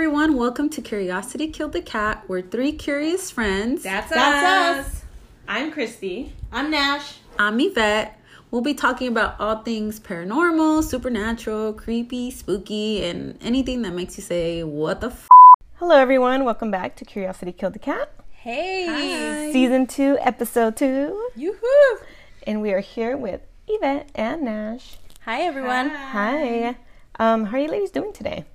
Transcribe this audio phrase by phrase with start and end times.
[0.00, 0.34] everyone.
[0.34, 2.24] Welcome to Curiosity Killed the Cat.
[2.26, 3.82] We're three curious friends.
[3.82, 5.04] That's, That's us.
[5.46, 6.32] I'm Christy.
[6.50, 7.18] I'm Nash.
[7.38, 8.18] I'm Yvette.
[8.50, 14.22] We'll be talking about all things paranormal, supernatural, creepy, spooky, and anything that makes you
[14.22, 15.28] say, What the f?
[15.74, 16.46] Hello, everyone.
[16.46, 18.86] Welcome back to Curiosity Killed the Cat, Hey.
[18.86, 19.52] Hi.
[19.52, 21.28] season two, episode two.
[21.36, 21.98] Yoo-hoo.
[22.46, 24.96] And we are here with Yvette and Nash.
[25.26, 25.90] Hi, everyone.
[25.90, 26.76] Hi.
[27.18, 28.46] Um, how are you ladies doing today?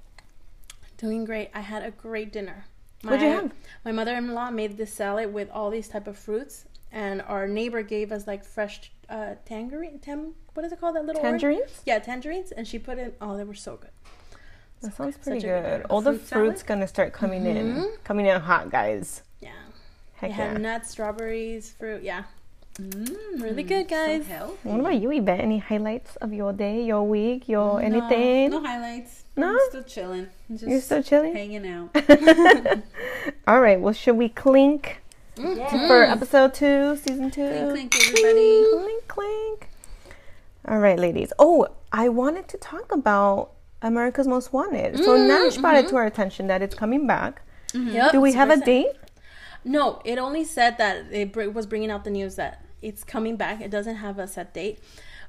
[0.98, 1.49] Doing great.
[1.54, 2.66] I had a great dinner.
[3.02, 3.52] What'd you have?
[3.84, 8.12] My mother-in-law made this salad with all these type of fruits, and our neighbor gave
[8.12, 10.00] us like fresh uh, tangerine.
[10.00, 10.95] Tam, what is it called?
[10.95, 11.41] That little orange?
[11.41, 11.81] Tangerines?
[11.86, 13.13] Yeah, tangerines, and she put in.
[13.22, 13.91] Oh, they were so good.
[14.81, 15.86] That sounds pretty Such good good.
[15.89, 16.45] All the Fruit salad?
[16.48, 18.03] fruits gonna start coming in, Mhm.
[18.03, 19.22] coming in hot, guys.
[19.41, 19.52] Yeah.
[20.16, 20.52] Heck they yeah.
[20.53, 22.02] had nuts, strawberries, fruit.
[22.03, 22.23] Yeah.
[22.80, 24.26] Mm, Really mm, good, guys.
[24.28, 24.58] So.
[24.64, 25.40] What about you, Yvette?
[25.40, 28.50] Any highlights of your day, your week, your No, anything?
[28.50, 29.23] No highlights.
[29.38, 29.52] No?
[29.52, 30.28] I'm still chilling.
[30.50, 31.34] Just You're still chilling?
[31.34, 31.95] hanging out.
[33.48, 33.80] All right.
[33.80, 35.02] Well, should we clink
[35.38, 35.88] mm-hmm.
[35.88, 37.48] for episode two, season two?
[37.48, 38.66] Clink, clink, everybody.
[38.73, 39.70] Clink, clink.
[40.67, 41.32] All right, ladies.
[41.39, 43.52] Oh, I wanted to talk about
[43.82, 44.98] America's Most Wanted.
[44.98, 45.95] So mm, Nash brought it to mm-hmm.
[45.95, 47.42] our attention that it's coming back.
[47.72, 47.89] Mm-hmm.
[47.89, 48.12] Yep.
[48.12, 48.92] Do we have a date?
[49.64, 53.36] No, it only said that it br- was bringing out the news that it's coming
[53.36, 53.61] back.
[53.61, 54.80] It doesn't have a set date.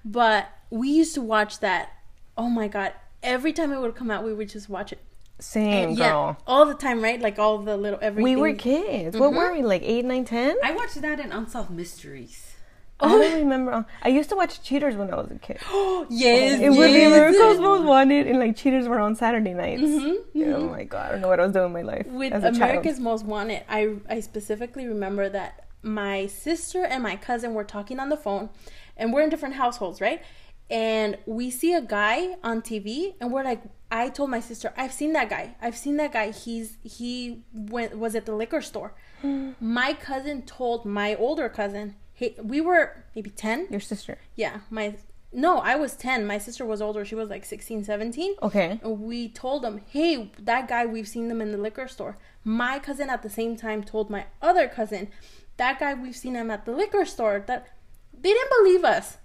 [0.04, 1.90] But we used to watch that.
[2.36, 2.92] Oh my god!
[3.22, 5.00] Every time it would come out, we would just watch it.
[5.38, 6.36] Same, eh, Yeah, girl.
[6.46, 7.20] all the time, right?
[7.20, 8.24] Like all the little everything.
[8.24, 9.16] We were kids.
[9.16, 10.56] What were we, like eight, nine, ten?
[10.62, 12.54] I watched that in Unsolved Mysteries.
[12.98, 13.38] Oh, I don't oh.
[13.40, 13.86] remember.
[14.02, 15.58] I used to watch Cheaters when I was a kid.
[15.68, 17.12] Oh yes, It would be yes.
[17.12, 19.82] America's Most Wanted, and like Cheaters were on Saturday nights.
[19.82, 20.88] Mm-hmm, oh my mm-hmm.
[20.88, 22.96] god, I don't know what I was doing in my life with as a America's
[22.96, 23.04] child.
[23.04, 28.08] Most Wanted, I I specifically remember that my sister and my cousin were talking on
[28.08, 28.50] the phone,
[28.96, 30.22] and we're in different households, right?
[30.68, 34.92] And we see a guy on TV, and we're like, I told my sister, I've
[34.92, 35.54] seen that guy.
[35.62, 36.32] I've seen that guy.
[36.32, 38.94] He's he went was at the liquor store.
[39.22, 39.52] Hmm.
[39.60, 43.68] my cousin told my older cousin, hey, we were maybe ten.
[43.70, 44.18] Your sister.
[44.34, 44.96] Yeah, my
[45.32, 46.26] no, I was ten.
[46.26, 47.04] My sister was older.
[47.04, 48.80] She was like 16, 17 Okay.
[48.82, 53.08] we told them, "Hey, that guy, we've seen them in the liquor store." My cousin
[53.10, 55.08] at the same time told my other cousin,
[55.56, 57.68] "That guy, we've seen him at the liquor store." That
[58.12, 59.18] they didn't believe us.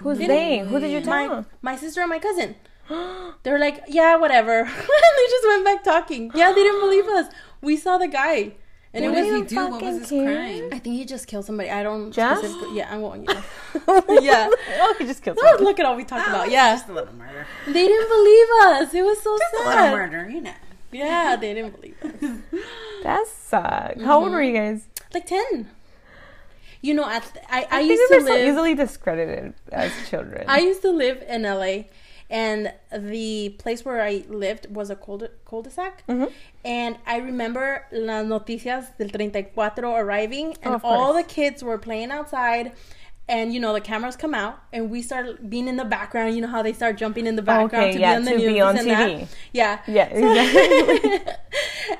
[0.00, 0.58] Who's Didn't- they?
[0.60, 1.28] Who did you tell?
[1.28, 2.56] My my sister and my cousin.
[3.42, 6.30] They were like, "Yeah, whatever." they just went back talking.
[6.34, 7.32] Yeah, they didn't believe us.
[7.62, 8.54] We saw the guy,
[8.92, 9.50] and what it did was.
[9.50, 9.68] he do?
[9.70, 10.34] What was his care.
[10.34, 10.68] crime?
[10.72, 11.70] I think he just killed somebody.
[11.70, 12.10] I don't.
[12.10, 12.42] Just?
[12.42, 13.28] specifically- Yeah, I won't.
[13.28, 13.42] Yeah.
[14.20, 14.48] yeah.
[14.80, 16.50] oh, he just killed Oh, look at all we talked about.
[16.50, 17.46] Yeah, Just a little murder.
[17.66, 18.94] they didn't believe us.
[18.94, 19.64] It was so sad.
[19.64, 20.54] A little murder, you know.
[20.92, 22.40] Yeah, they didn't believe us.
[23.04, 24.02] That sucks.
[24.02, 24.34] How old mm-hmm.
[24.34, 24.86] were you guys?
[25.14, 25.70] Like ten.
[26.82, 28.48] You know, at I, I, I, used to were so live.
[28.48, 30.44] easily discredited as children.
[30.48, 31.84] I used to live in LA,
[32.30, 36.04] and the place where I lived was a cul- cul-de-sac.
[36.08, 36.32] Mhm.
[36.64, 42.10] And I remember las noticias del 34 arriving, and Oh, all the kids were playing
[42.10, 42.72] outside.
[43.28, 46.34] And you know the cameras come out, and we start being in the background.
[46.34, 48.36] You know how they start jumping in the background Okay, to yeah, be on the
[48.36, 49.28] news on and that.
[49.52, 51.20] Yeah, Yeah, exactly.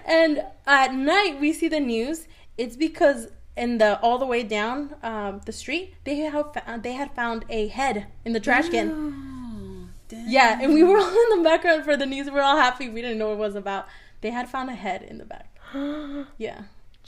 [0.06, 2.26] and at night we see the news.
[2.62, 3.20] It's because
[3.56, 7.44] in the all the way down um, the street they have fo- they had found
[7.48, 8.88] a head in the trash can.
[8.90, 10.28] Oh, damn.
[10.36, 12.26] Yeah, and we were all in the background for the news.
[12.26, 12.86] We were all happy.
[12.88, 13.84] We didn't know what it was about.
[14.22, 15.46] They had found a head in the back.
[16.46, 16.60] Yeah,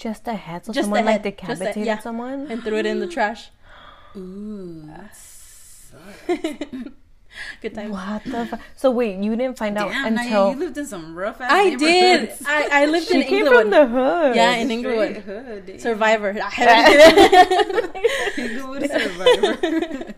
[0.04, 0.64] just a head.
[0.66, 1.38] So Just someone a like head.
[1.58, 1.98] Just a- yeah.
[2.08, 2.40] someone.
[2.50, 3.50] and threw it in the trash.
[4.16, 6.88] Ooh, that sucks.
[7.62, 7.90] Good time.
[7.90, 8.46] What the?
[8.46, 11.40] Fu- so wait, you didn't find out Damn, Naya, until you lived in some rough
[11.40, 12.30] ass I did.
[12.46, 13.60] I, I lived she in came Inglewood.
[13.62, 14.36] from the hood.
[14.36, 15.16] yeah, in England.
[15.18, 15.78] Hood, damn.
[15.78, 16.34] Survivor.
[18.92, 20.14] Survivor.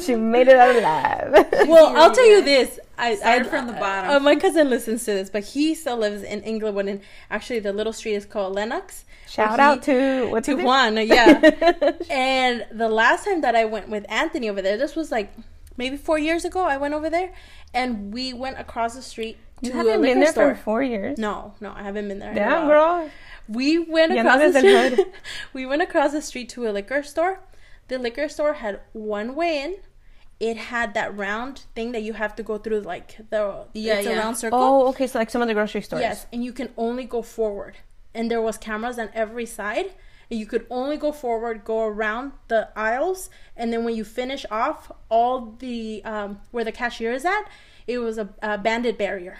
[0.00, 1.46] she made it out alive.
[1.68, 2.78] well, I'll tell you this.
[2.96, 4.10] I Started I, from the bottom.
[4.10, 7.72] Uh, my cousin listens to this, but he still lives in Inglewood, and actually, the
[7.72, 9.04] little street is called Lennox.
[9.28, 10.54] Shout He- out to what's to?
[10.56, 11.92] Juan, yeah.
[12.10, 15.32] and the last time that I went with Anthony over there, this was like
[15.78, 16.64] maybe four years ago.
[16.66, 17.32] I went over there,
[17.72, 20.54] and we went across the street to You haven't liquor been there store.
[20.54, 21.16] for four years.
[21.18, 22.32] No, no, I haven't been there.
[22.32, 23.10] in a Damn, girl.
[23.48, 25.06] We went Ya across no the eres del street.
[25.06, 25.12] hood.
[25.54, 27.40] we went across the street to a liquor store.
[27.88, 29.76] The liquor store had one way in.
[30.38, 34.06] It had that round thing that you have to go through, like the Yeah, it's
[34.06, 34.12] yeah.
[34.14, 34.58] a round circle.
[34.62, 35.06] Oh, okay.
[35.08, 36.02] So like some of the grocery stores.
[36.02, 37.78] Yes, and you can only go forward.
[38.14, 39.92] And there was cameras on every side.
[40.30, 44.44] And you could only go forward, go around the aisles, and then when you finish
[44.50, 47.44] off, all the um, where the cashier is at,
[47.86, 49.38] it was a, a bandit barrier,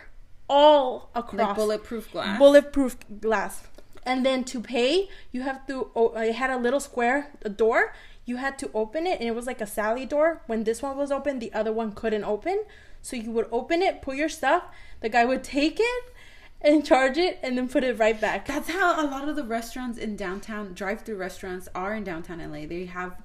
[0.48, 2.38] all across like bulletproof glass.
[2.38, 3.62] bulletproof glass.
[4.06, 5.90] And then to pay, you have to.
[5.94, 7.92] Oh, it had a little square a door.
[8.24, 10.42] You had to open it, and it was like a Sally door.
[10.46, 12.64] When this one was open, the other one couldn't open.
[13.02, 14.64] So you would open it, put your stuff.
[15.00, 16.04] The guy would take it,
[16.60, 18.46] and charge it and then put it right back.
[18.46, 22.66] That's how a lot of the restaurants in downtown, drive-through restaurants, are in downtown LA.
[22.66, 23.16] They have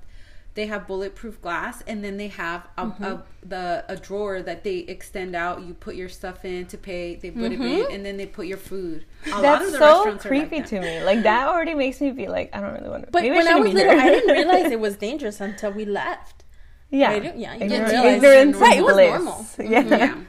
[0.55, 3.49] they have bulletproof glass, and then they have a, a mm-hmm.
[3.49, 5.63] the a drawer that they extend out.
[5.63, 7.15] You put your stuff in to pay.
[7.15, 7.91] They put it in, mm-hmm.
[7.93, 9.05] and then they put your food.
[9.25, 10.69] A lot That's of the so restaurants are like creepy that.
[10.69, 11.03] to me.
[11.03, 13.11] Like that already makes me feel like I don't really want to.
[13.11, 13.99] But maybe when I shouldn't was little.
[13.99, 16.43] I didn't realize it was dangerous until we left.
[16.91, 19.45] yeah, I didn't- yeah, you Ignorance- didn't ignorance Right, it was normal.
[19.57, 19.81] Yeah.
[19.81, 19.93] Mm-hmm.
[19.93, 20.23] Yeah.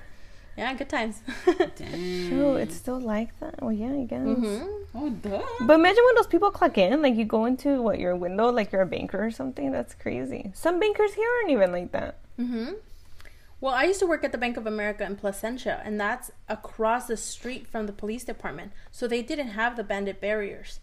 [0.56, 1.20] Yeah, good times.
[1.46, 2.30] Dang.
[2.32, 3.60] Oh, it's still like that.
[3.62, 4.22] Well, yeah, I guess.
[4.22, 4.62] hmm
[4.96, 5.42] Oh, duh.
[5.62, 8.70] But imagine when those people clock in, like you go into what your window, like
[8.70, 9.72] you're a banker or something.
[9.72, 10.52] That's crazy.
[10.54, 12.18] Some bankers here aren't even like that.
[12.36, 12.74] hmm
[13.60, 17.06] Well, I used to work at the Bank of America in Placentia, and that's across
[17.08, 18.70] the street from the police department.
[18.92, 20.78] So they didn't have the bandit barriers.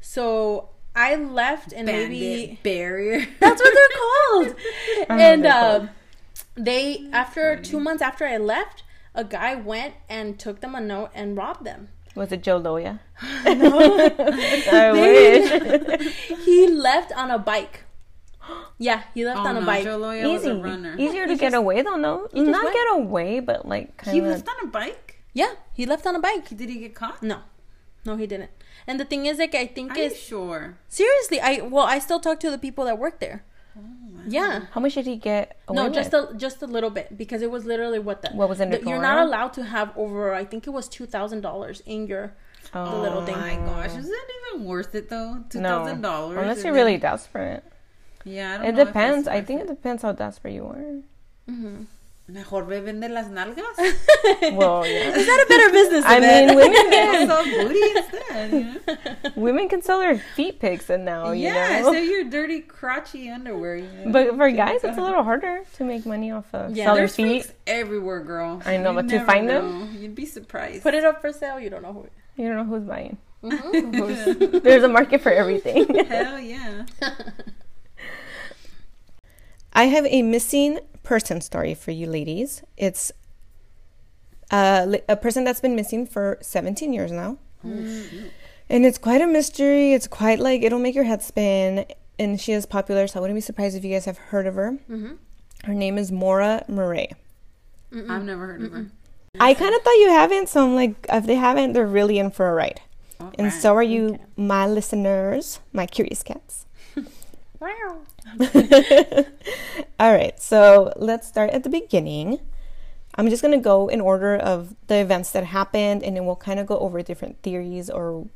[0.00, 3.26] So I left and Bandit maybe barrier.
[3.40, 3.98] that's what they're
[4.30, 4.56] called.
[5.08, 5.82] And they're called.
[5.82, 5.90] um,
[6.54, 8.82] they after two months after I left,
[9.16, 11.88] a guy went and took them a note and robbed them.
[12.14, 13.00] Was it Joe Loya?
[13.20, 16.14] I wish.
[16.46, 17.84] He left on a bike.
[18.78, 19.84] Yeah, he left Oh, on a no, bike.
[19.84, 20.94] Joe Loya was Easy, a runner.
[20.98, 21.96] easier to get away though.
[21.96, 22.74] No, not went.
[22.74, 25.22] get away, but like kind He left on a bike.
[25.32, 26.48] Yeah, he left on a bike.
[26.56, 27.22] Did he get caught?
[27.22, 27.40] No,
[28.04, 28.50] no, he didn't.
[28.86, 30.78] And the thing is, like, I think Are you it's sure?
[30.88, 31.40] seriously.
[31.40, 33.44] I well, I still talk to the people that work there.
[34.26, 34.62] Yeah.
[34.72, 35.94] How much did he get away No, with?
[35.94, 38.70] just a just a little bit because it was literally what the What was in
[38.70, 40.34] the You're not allowed to have over.
[40.34, 42.32] I think it was two thousand dollars in your
[42.74, 43.36] oh, the little thing.
[43.36, 45.38] my gosh, is that even worth it though?
[45.48, 46.08] Two thousand no.
[46.10, 46.38] dollars.
[46.38, 47.62] Unless you're really desperate.
[48.24, 49.28] Yeah, I don't It know depends.
[49.28, 51.52] I worth think it depends how desperate you are.
[51.52, 51.86] Mhm.
[52.28, 53.76] Mejor ve vende las nalgas.
[54.56, 55.14] Well, yeah.
[55.14, 56.04] Is that a better business?
[56.04, 56.46] I Yvette?
[56.48, 58.52] mean, women can Sell booty instead.
[58.52, 59.30] You know?
[59.36, 61.92] women can sell their feet pics and now, you yeah, know.
[61.92, 63.76] so your dirty crotchy underwear.
[63.76, 64.10] You know?
[64.12, 66.86] but for guys, it's a little harder to make money off of Yeah.
[66.86, 67.52] selling There's feet.
[67.66, 68.60] everywhere, girl.
[68.66, 69.96] I know, You but to never find them?
[69.96, 70.82] you'd be surprised.
[70.82, 71.60] Put it up for sale.
[71.60, 72.08] You don't know who.
[72.42, 73.18] You don't know who's buying.
[73.44, 74.62] Mhm.
[74.64, 75.86] There's a market for everything.
[76.06, 76.86] Hell yeah.
[79.72, 82.62] I have a missing person story for you ladies.
[82.76, 83.12] It's
[84.50, 87.38] a, a person that's been missing for 17 years now.
[88.68, 89.92] And it's quite a mystery.
[89.92, 91.84] It's quite like it'll make your head spin.
[92.18, 94.54] And she is popular, so I wouldn't be surprised if you guys have heard of
[94.54, 94.78] her.
[94.90, 95.18] Mhm.
[95.64, 97.10] Her name is Maura Murray.
[97.92, 98.86] I've never heard of her.
[99.38, 102.30] I kind of thought you haven't, so I'm like, if they haven't, they're really in
[102.30, 102.80] for a ride.
[103.38, 104.22] And so are you, Okay.
[104.36, 106.65] my listeners, my curious cats.
[107.60, 107.98] Wow.
[110.00, 112.40] All right, so let's start at the beginning.
[113.14, 116.60] I'm just gonna go in order of the events that happened, and then we'll kind
[116.60, 118.26] of go over different theories or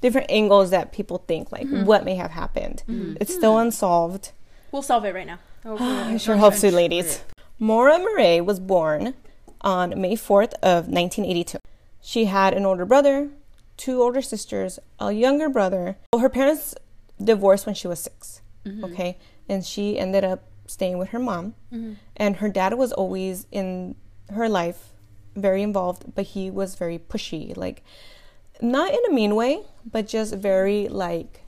[0.00, 1.84] different angles that people think, like mm-hmm.
[1.84, 2.82] what may have happened.
[2.88, 3.16] Mm-hmm.
[3.20, 3.66] It's still hmm.
[3.66, 4.32] unsolved.
[4.70, 5.38] We'll solve it right now.
[5.64, 7.22] I sure hope so, ladies.
[7.58, 9.14] Maura Murray was born
[9.62, 11.58] on May 4th of 1982.
[12.02, 13.30] She had an older brother,
[13.76, 15.96] two older sisters, a younger brother.
[16.12, 16.74] Well, her parents
[17.22, 17.98] divorced when she was
[18.64, 19.18] 6 Okay,
[19.48, 21.54] and she ended up staying with her mom.
[21.72, 21.94] Mm-hmm.
[22.16, 23.94] And her dad was always in
[24.30, 24.92] her life,
[25.36, 27.82] very involved, but he was very pushy, like
[28.60, 31.44] not in a mean way, but just very like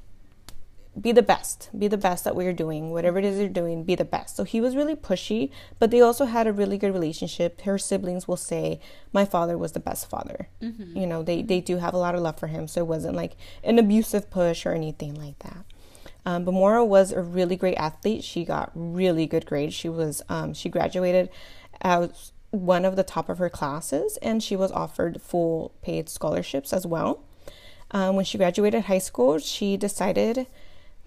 [0.98, 3.84] be the best be the best at what you're doing whatever it is you're doing
[3.84, 4.34] be the best.
[4.36, 7.60] So he was really pushy but they also had a really good relationship.
[7.62, 8.80] Her siblings will say
[9.12, 10.48] my father was the best father.
[10.62, 10.96] Mm-hmm.
[10.96, 13.14] You know they, they do have a lot of love for him so it wasn't
[13.14, 15.66] like an abusive push or anything like that
[16.26, 18.24] um, but Maura was a really great athlete.
[18.24, 19.74] She got really good grades.
[19.74, 21.30] She was um, she graduated
[21.80, 26.72] as one of the top of her classes and she was offered full paid scholarships
[26.72, 27.22] as well.
[27.92, 30.48] Um, when she graduated high school she decided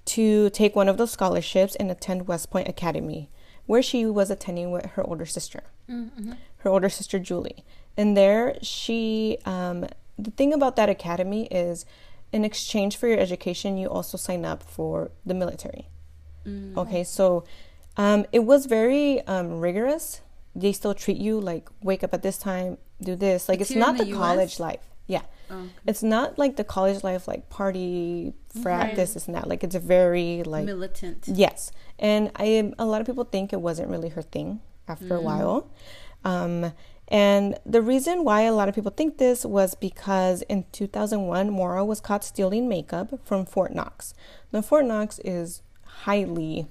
[0.05, 3.29] to take one of those scholarships and attend West Point Academy,
[3.65, 5.63] where she was attending with her older sister,
[6.59, 7.63] her older sister Julie.
[7.97, 9.85] And there, she, um,
[10.17, 11.85] the thing about that academy is,
[12.31, 15.87] in exchange for your education, you also sign up for the military.
[16.77, 17.43] Okay, so
[17.95, 20.21] um, it was very um, rigorous.
[20.55, 23.47] They still treat you like wake up at this time, do this.
[23.47, 24.79] Like It's it's, not the, the college life.
[25.05, 25.21] Yeah.
[25.51, 28.33] Oh, It's not like the college life, like party,
[28.63, 28.95] frat, Right.
[28.95, 29.47] this, this, and that.
[29.47, 31.25] Like it's a very like militant.
[31.27, 31.71] yes.
[31.99, 35.69] And I a lot of people think it wasn't really her thing after a while.
[36.25, 36.73] Um,
[37.09, 41.83] and the reason why a lot of people think this was because in 2001, Maura
[41.83, 44.13] was caught stealing makeup from Fort Knox.
[44.53, 46.67] Now, Fort Knox is highly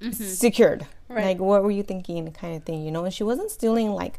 [0.00, 0.12] mm-hmm.
[0.12, 0.86] secured.
[1.08, 1.24] Right.
[1.24, 3.04] Like, what were you thinking, kind of thing, you know?
[3.04, 4.18] And she wasn't stealing like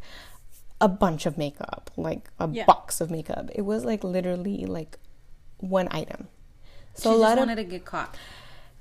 [0.79, 2.65] a bunch of makeup, like a Yeah.
[2.65, 3.49] box of makeup.
[3.53, 4.97] It was like literally like
[5.57, 6.29] one item.
[6.93, 8.15] So she a lot of wanted to get caught.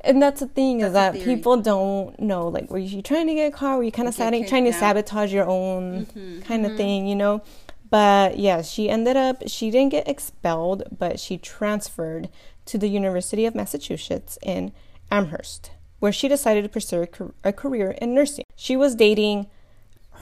[0.04, 1.24] And that's the thing is that theory.
[1.24, 2.48] people don't know.
[2.48, 3.76] Like, were you trying to get caught?
[3.78, 4.74] Were you kind of trying to out.
[4.74, 6.40] sabotage your own Mm-hmm.
[6.42, 7.42] kind of thing, you know?
[7.90, 12.28] But yeah, she ended up, she didn't get expelled, but she transferred
[12.66, 14.72] to the University of Massachusetts in
[15.10, 17.06] Amherst, where she decided to pursue
[17.42, 18.44] a career in nursing.
[18.54, 19.48] She was dating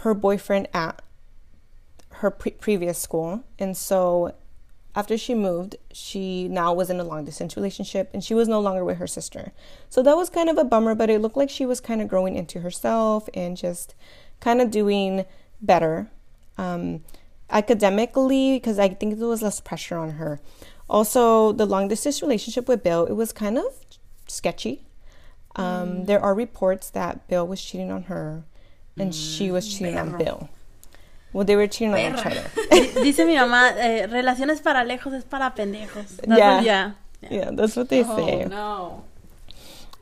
[0.02, 1.02] her boyfriend at
[2.10, 4.34] her pre- previous school, and so
[4.98, 8.58] after she moved, she now was in a long distance relationship and she was no
[8.58, 9.52] longer with her sister.
[9.88, 12.08] So that was kind of a bummer, but it looked like she was kind of
[12.08, 13.94] growing into herself and just
[14.40, 15.24] kind of doing
[15.62, 16.10] better
[16.56, 17.04] um,
[17.48, 20.40] academically because I think there was less pressure on her.
[20.90, 23.66] Also, the long distance relationship with Bill, it was kind of
[24.26, 24.84] sketchy.
[25.54, 26.06] Um, mm.
[26.06, 28.42] There are reports that Bill was cheating on her
[28.98, 29.36] and mm.
[29.36, 30.10] she was cheating Perro.
[30.10, 30.48] on Bill.
[31.32, 32.50] Well, they were cheating on each other.
[33.02, 36.16] Dice mi mamá, eh, relaciones para lejos es para pendejos.
[36.16, 36.56] That's yeah.
[36.56, 36.92] What, yeah.
[37.30, 38.44] Yeah, that's what they oh, say.
[38.44, 39.04] no.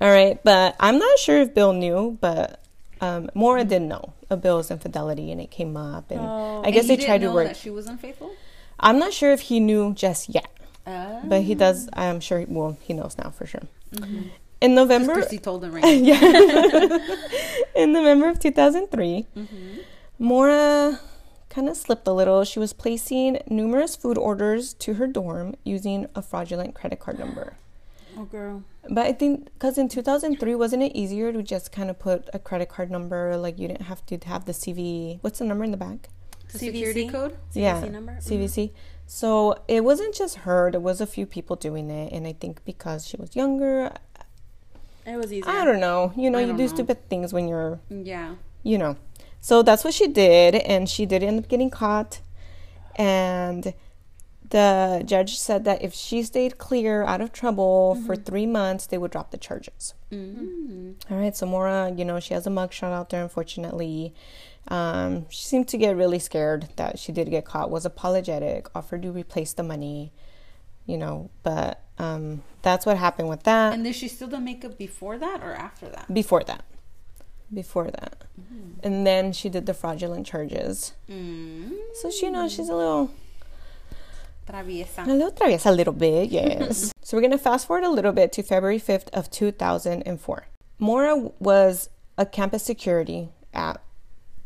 [0.01, 2.63] All right, but I'm not sure if Bill knew, but
[3.01, 6.63] um, Maura did know of Bill's infidelity, and it came up, and oh.
[6.65, 7.47] I guess and they tried to work.
[7.49, 8.33] That she was unfaithful.
[8.79, 10.51] I'm not sure if he knew just yet,
[10.87, 11.21] uh.
[11.25, 11.89] but he does.
[11.95, 12.41] I'm sure.
[12.41, 13.63] He, well, he knows now for sure.
[13.95, 14.29] Mm-hmm.
[14.61, 16.03] In November, Christy told him right.
[16.03, 16.21] yeah.
[17.75, 19.79] in November of 2003, mm-hmm.
[20.19, 21.01] Maura
[21.57, 22.45] kind of slipped a little.
[22.45, 27.57] She was placing numerous food orders to her dorm using a fraudulent credit card number.
[28.15, 28.63] Oh, girl.
[28.91, 32.39] But I think because in 2003, wasn't it easier to just kind of put a
[32.39, 33.39] credit card number?
[33.39, 35.19] Like you didn't have to have the CV.
[35.23, 36.11] What's the number in the back?
[36.53, 37.33] The security code?
[37.51, 37.81] CVC yeah.
[37.89, 38.13] number?
[38.21, 38.69] CVC.
[38.69, 38.77] Mm-hmm.
[39.07, 42.13] So it wasn't just her, there was a few people doing it.
[42.13, 43.93] And I think because she was younger,
[45.07, 45.51] it was easier.
[45.51, 46.13] I don't know.
[46.17, 46.67] You know, you do know.
[46.67, 47.81] stupid things when you're.
[47.89, 48.35] Yeah.
[48.63, 48.97] You know.
[49.41, 52.21] So that's what she did, and she did end up getting caught.
[52.97, 53.75] And
[54.51, 58.07] the judge said that if she stayed clear out of trouble mm-hmm.
[58.07, 59.95] for three months, they would drop the charges.
[60.13, 60.93] Mm-hmm.
[61.11, 64.15] All right, so Maura, you know, she has a mugshot out there, unfortunately.
[64.69, 69.03] Um, she seemed to get really scared that she did get caught, was apologetic, offered
[69.03, 70.13] to replace the money,
[70.87, 73.75] you know, but um, that's what happened with that.
[73.75, 76.13] And did she still do makeup before that or after that?
[76.13, 76.65] Before that
[77.53, 78.25] before that.
[78.41, 78.75] Mm.
[78.83, 80.93] And then she did the fraudulent charges.
[81.09, 81.73] Mm.
[81.95, 83.11] So she, you know, she's a little
[84.49, 85.07] traviesa.
[85.07, 86.93] A little traviesa, a little bit, yes.
[87.03, 90.47] so we're going to fast forward a little bit to February 5th of 2004.
[90.79, 91.89] Maura was
[92.19, 93.81] a campus security at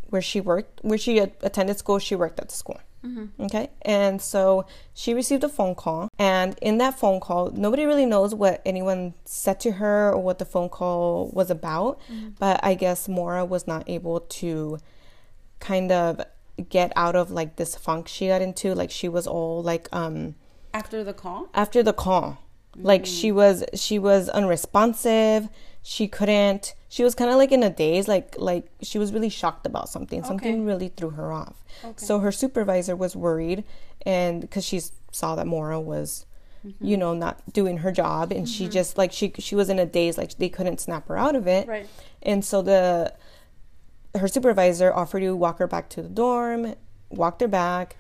[0.09, 2.81] where she worked, where she attended school, she worked at the school.
[3.05, 3.43] Mm-hmm.
[3.45, 3.71] Okay.
[3.83, 6.09] And so she received a phone call.
[6.19, 10.39] And in that phone call, nobody really knows what anyone said to her or what
[10.39, 12.01] the phone call was about.
[12.13, 12.31] Mm-hmm.
[12.39, 14.79] But I guess Maura was not able to
[15.61, 16.21] kind of
[16.69, 18.75] get out of like this funk she got into.
[18.75, 20.35] Like she was all like, um,
[20.75, 21.49] after the call?
[21.55, 22.39] After the call.
[22.77, 22.87] Mm-hmm.
[22.87, 23.35] Like she mm.
[23.35, 25.49] was, she was unresponsive
[25.83, 29.31] she couldn't she was kind of like in a daze like like she was really
[29.31, 30.29] shocked about something okay.
[30.29, 32.05] something really threw her off okay.
[32.05, 33.65] so her supervisor was worried
[34.05, 34.81] and because she
[35.13, 36.27] saw that Maura was
[36.67, 36.85] mm-hmm.
[36.85, 38.53] you know not doing her job and mm-hmm.
[38.53, 41.35] she just like she she was in a daze like they couldn't snap her out
[41.35, 41.89] of it right
[42.23, 43.15] and so the
[44.17, 46.75] her supervisor offered to walk her back to the dorm
[47.09, 47.97] walked her back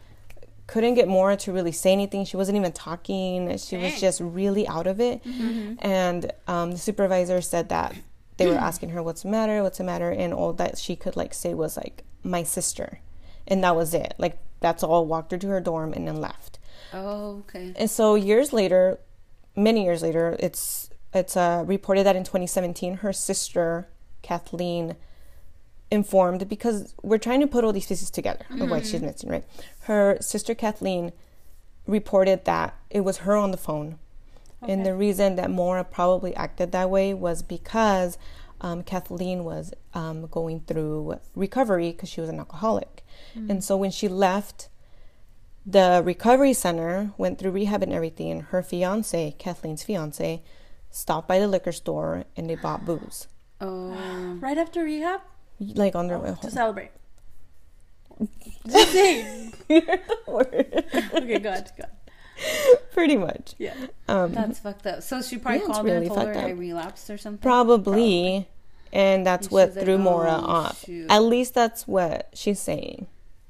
[0.67, 2.25] couldn't get Maura to really say anything.
[2.25, 3.59] She wasn't even talking.
[3.59, 5.21] She was just really out of it.
[5.25, 5.75] Mm-hmm.
[5.81, 7.93] And um, the supervisor said that
[8.41, 9.63] they were asking her, "What's the matter?
[9.63, 13.01] What's the matter?" And all that she could like say was like, "My sister,"
[13.47, 14.15] and that was it.
[14.19, 15.07] Like that's all.
[15.07, 16.59] Walked her to her dorm and then left.
[16.93, 17.73] Oh, okay.
[17.77, 18.99] And so years later,
[19.57, 23.89] many years later, it's it's uh, reported that in 2017, her sister
[24.23, 24.97] Kathleen
[25.91, 28.63] informed because we're trying to put all these pieces together mm-hmm.
[28.63, 29.45] of what she's missing, right?
[29.81, 31.13] Her sister Kathleen
[31.87, 33.99] reported that it was her on the phone.
[34.63, 34.73] Okay.
[34.73, 38.19] And the reason that Maura probably acted that way was because
[38.61, 43.05] um, Kathleen was um, going through recovery because she was an alcoholic.
[43.35, 43.51] Mm-hmm.
[43.51, 44.69] And so when she left
[45.65, 50.43] the recovery center, went through rehab and everything, her fiance, Kathleen's fiance,
[50.91, 53.27] stopped by the liquor store and they bought booze.
[53.63, 53.91] Oh.
[54.41, 55.21] right after rehab?
[55.61, 56.91] like on their oh, way home to celebrate.
[58.67, 59.53] Just saying.
[59.69, 60.85] You're the word.
[61.15, 61.87] okay, good, good.
[62.93, 63.55] Pretty much.
[63.59, 63.75] Yeah.
[64.09, 65.03] Um, That's fucked up.
[65.03, 66.45] So she probably yeah, called really and told her up.
[66.45, 67.43] I relapsed or something.
[67.43, 67.85] Probably.
[67.93, 68.49] Probably.
[68.93, 70.85] And that's and what threw like, Maura oh, off.
[70.85, 71.07] Shoot.
[71.09, 73.07] At least that's what she's saying.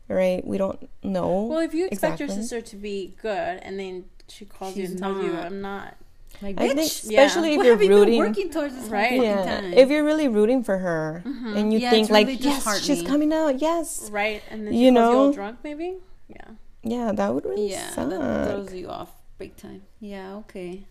[0.06, 0.46] Right?
[0.46, 1.44] We don't know.
[1.44, 2.26] Well, if you expect exactly.
[2.26, 5.24] your sister to be good and then she calls she's you and tells not.
[5.24, 5.96] you I'm not
[6.42, 7.54] like, I think, especially yeah.
[7.54, 9.20] if what you're rooting, you working towards this right?
[9.20, 9.60] Yeah.
[9.60, 11.56] If you're really rooting for her, mm-hmm.
[11.56, 14.90] and you yeah, think like, really yes, she's coming out, yes, right, and then you
[14.90, 15.96] know, you drunk, maybe,
[16.28, 16.52] yeah,
[16.82, 18.10] yeah, that would really yeah, suck.
[18.10, 19.82] that throws you off big time.
[20.00, 20.84] Yeah, okay,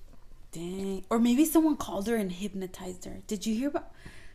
[0.51, 3.17] dang, or maybe someone called her and hypnotized her.
[3.27, 3.91] Did you hear about?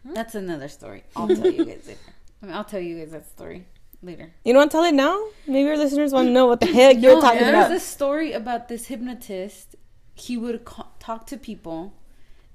[0.07, 0.15] Hmm?
[0.15, 1.05] That's another story.
[1.17, 1.99] I'll tell you guys it.
[2.43, 3.67] I mean, I'll tell you guys that story
[4.03, 4.33] later.
[4.45, 5.19] You don't want to tell it now?
[5.47, 7.69] Maybe our listeners want to know what the heck you're talking There's about.
[7.69, 9.77] There's a story about this hypnotist.
[10.15, 11.95] He would ca- talk to people,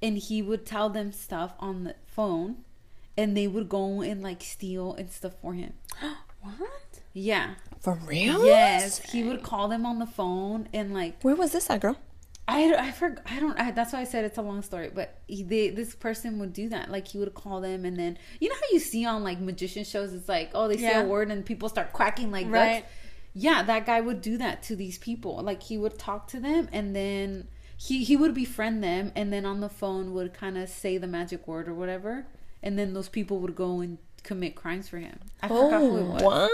[0.01, 2.57] and he would tell them stuff on the phone,
[3.17, 5.73] and they would go and like steal and stuff for him.
[6.41, 7.01] What?
[7.13, 7.55] Yeah.
[7.79, 8.45] For real?
[8.45, 8.99] Yes.
[9.11, 11.97] He would call them on the phone and like Where was this at, girl?
[12.47, 14.89] I I forgot I don't I, that's why I said it's a long story.
[14.93, 16.89] But he, they, this person would do that.
[16.89, 19.83] Like he would call them and then you know how you see on like magician
[19.83, 20.13] shows.
[20.13, 22.81] It's like oh they say a word and people start quacking like Right.
[22.81, 22.93] ducks.
[23.33, 25.41] Yeah, that guy would do that to these people.
[25.41, 29.45] Like he would talk to them and then he he would befriend them and then
[29.45, 32.25] on the phone would kind of say the magic word or whatever.
[32.61, 35.19] And then those people would go and commit crimes for him.
[35.41, 36.21] I forgot who it oh, was.
[36.21, 36.51] Oh, what?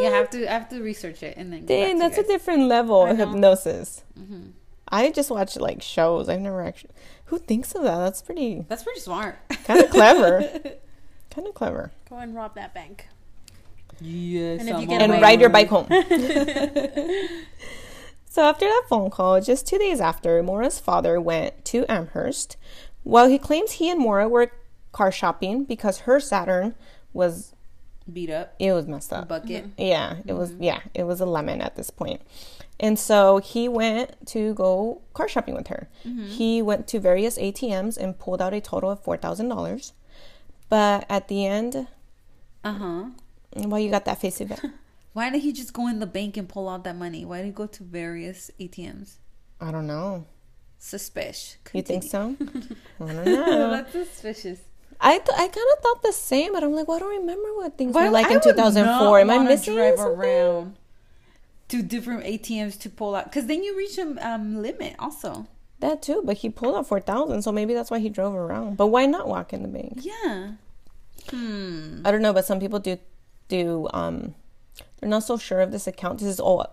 [0.00, 1.60] Yeah, I have to I have to research it and then.
[1.60, 3.26] get back Dang, to that's you a different level of know.
[3.26, 4.02] hypnosis.
[4.18, 4.52] Mhm.
[4.88, 6.28] I just watch like shows.
[6.28, 6.92] I've never actually.
[7.26, 7.98] Who thinks of that?
[7.98, 9.36] That's pretty That's pretty smart.
[9.64, 10.42] kind of clever.
[11.30, 11.90] kind of clever.
[12.10, 13.08] Go and rob that bank.
[14.00, 14.60] Yes.
[14.60, 15.86] And if you get And away- ride your bike home.
[18.28, 22.56] so after that phone call, just two days after, Maura's father went to Amherst.
[23.04, 24.50] While he claims he and Maura were
[24.92, 26.74] car shopping because her Saturn
[27.12, 27.53] was
[28.12, 28.54] Beat up.
[28.58, 29.28] it was messed up.
[29.28, 29.64] Bucket.
[29.64, 29.82] Mm-hmm.
[29.82, 30.62] Yeah, it was mm-hmm.
[30.62, 32.20] yeah, it was a lemon at this point.
[32.78, 35.88] And so he went to go car shopping with her.
[36.04, 36.26] Mm-hmm.
[36.26, 39.92] He went to various ATMs and pulled out a total of four thousand dollars.
[40.68, 41.86] But at the end,
[42.64, 43.04] Uh huh.
[43.56, 44.60] well, you got that face of it.
[45.14, 47.24] Why did he just go in the bank and pull out that money?
[47.24, 49.18] Why did he go to various ATMs?
[49.60, 50.26] I don't know.
[50.78, 51.56] Suspicious.
[51.72, 52.34] You think so?
[53.00, 53.70] I don't know.
[53.70, 54.58] That's suspicious.
[55.04, 57.54] I th- I kind of thought the same, but I'm like, well, I don't remember
[57.54, 59.20] what things were like I in 2004.
[59.20, 60.18] Am I missing drive something?
[60.18, 60.76] around
[61.68, 63.26] to different ATMs to pull out?
[63.26, 65.46] Because then you reach a um, limit also.
[65.80, 68.76] That too, but he pulled out four thousand, so maybe that's why he drove around.
[68.78, 69.98] But why not walk in the bank?
[70.00, 70.52] Yeah.
[71.28, 72.00] Hmm.
[72.04, 72.96] I don't know, but some people do
[73.48, 74.34] do um
[75.00, 76.20] they're not so sure of this account.
[76.20, 76.66] This is all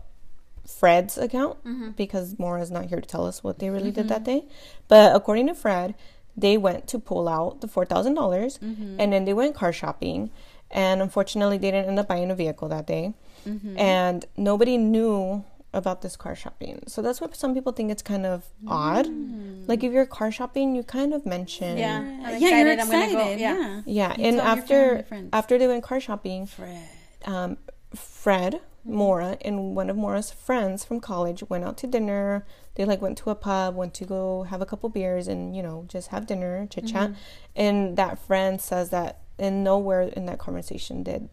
[0.66, 1.58] Fred's account
[1.98, 4.46] because Maura's not here to tell us what they really did that day.
[4.88, 5.96] But according to Fred,
[6.36, 9.00] they went to pull out the four thousand dollars mm-hmm.
[9.00, 10.30] and then they went car shopping
[10.70, 13.14] and unfortunately they didn't end up buying a vehicle that day.
[13.46, 13.78] Mm-hmm.
[13.78, 16.82] And nobody knew about this car shopping.
[16.88, 19.06] So that's why some people think it's kind of odd.
[19.06, 19.68] Mm.
[19.68, 22.00] Like if you're car shopping, you kind of mention Yeah.
[22.00, 23.82] I'm yeah, you're excited, I'm gonna go, yeah.
[23.86, 24.16] Yeah.
[24.18, 26.88] yeah, and after family, after they went car shopping, Fred.
[27.26, 27.58] um,
[27.96, 32.46] Fred, Maura, and one of Maura's friends from college went out to dinner.
[32.76, 35.62] They like went to a pub, went to go have a couple beers, and you
[35.62, 37.12] know just have dinner, chit chat.
[37.12, 37.20] Mm-hmm.
[37.56, 41.30] And that friend says that, and nowhere in that conversation did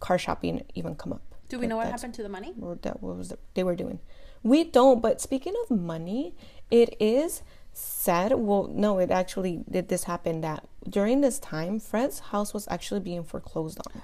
[0.00, 1.22] car shopping even come up.
[1.48, 2.52] Do we know what happened to the money?
[2.60, 4.00] Or that what was it they were doing?
[4.42, 5.00] We don't.
[5.00, 6.34] But speaking of money,
[6.70, 7.42] it is
[7.72, 8.32] said.
[8.32, 13.00] Well, no, it actually did this happen that during this time, Fred's house was actually
[13.00, 14.02] being foreclosed on.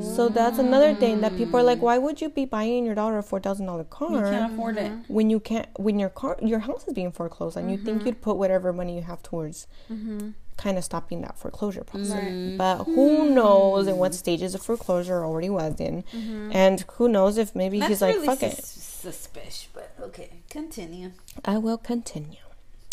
[0.00, 3.18] So that's another thing that people are like, why would you be buying your daughter
[3.18, 4.92] a four thousand dollar You car can't afford it.
[4.92, 5.12] Mm-hmm.
[5.12, 7.68] when you can't when your car your house is being foreclosed on?
[7.68, 8.06] You think mm-hmm.
[8.06, 10.30] you'd put whatever money you have towards mm-hmm.
[10.56, 12.56] kind of stopping that foreclosure process.
[12.56, 16.04] But who knows in what stages of foreclosure already was in,
[16.52, 20.30] and who knows if maybe That's he's like, really fuck sus- it, suspicious, but okay.
[20.50, 21.10] Continue.
[21.44, 22.38] I will continue.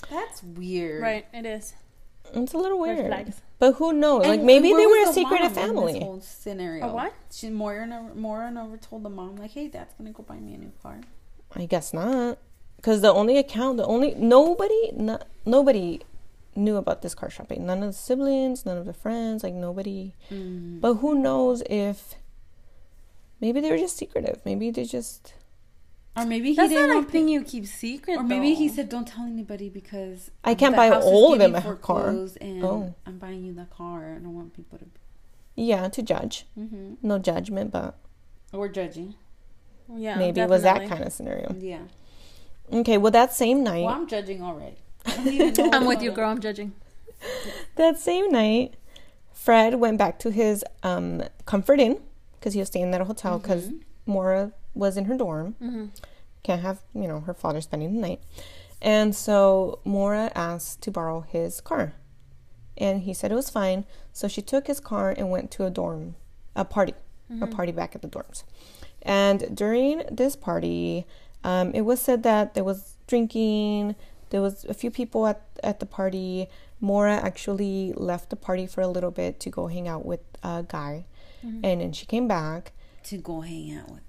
[0.09, 1.01] That's weird.
[1.01, 1.73] Right, it is.
[2.35, 3.41] It's a little weird, flags.
[3.59, 4.25] but who knows?
[4.25, 5.93] like maybe they was were a the secretive in family.
[5.93, 6.85] This whole scenario.
[6.87, 7.13] A what?
[7.31, 10.53] She Moira never, Moira never told the mom like, "Hey, Dad's gonna go buy me
[10.55, 11.01] a new car."
[11.55, 12.37] I guess not.
[12.77, 16.01] Because the only account, the only nobody, no, nobody
[16.55, 17.65] knew about this car shopping.
[17.65, 20.13] None of the siblings, none of the friends, like nobody.
[20.29, 20.81] Mm.
[20.81, 22.15] But who knows if
[23.39, 24.41] maybe they were just secretive.
[24.45, 25.33] Maybe they just.
[26.15, 28.17] Or maybe he That's didn't not a want thing you keep secret.
[28.17, 31.71] Or maybe he said, "Don't tell anybody because I can't buy all of them getting
[31.71, 32.93] a car." And Oh.
[33.07, 34.15] I'm buying you the car.
[34.15, 34.85] I don't want people to."
[35.55, 36.45] Yeah, to judge.
[36.57, 36.95] Mm-hmm.
[37.01, 37.97] No judgment, but
[38.51, 39.15] Or judging.
[39.95, 41.55] yeah, maybe it was that kind of scenario.
[41.59, 41.79] Yeah.
[42.71, 44.77] Okay, well, that same night, Well, I'm judging already.
[45.05, 46.29] I don't even know I'm with you, girl.
[46.29, 46.73] I'm judging.
[47.75, 48.75] that same night,
[49.31, 51.99] Fred went back to his um, comfort inn
[52.39, 53.71] because he was staying at a hotel because
[54.05, 55.55] Maura was in her dorm.
[55.61, 55.85] Mm-hmm.
[56.43, 58.21] Can't have, you know, her father spending the night.
[58.81, 61.93] And so Maura asked to borrow his car.
[62.77, 63.85] And he said it was fine.
[64.11, 66.15] So she took his car and went to a dorm,
[66.55, 66.93] a party,
[67.41, 68.43] a party back at the dorms.
[69.01, 71.05] And during this party,
[71.43, 73.95] um, it was said that there was drinking.
[74.31, 76.47] There was a few people at, at the party.
[76.81, 80.65] Maura actually left the party for a little bit to go hang out with a
[80.67, 81.05] guy.
[81.63, 82.71] And then she came back.
[83.03, 84.07] to go hang out with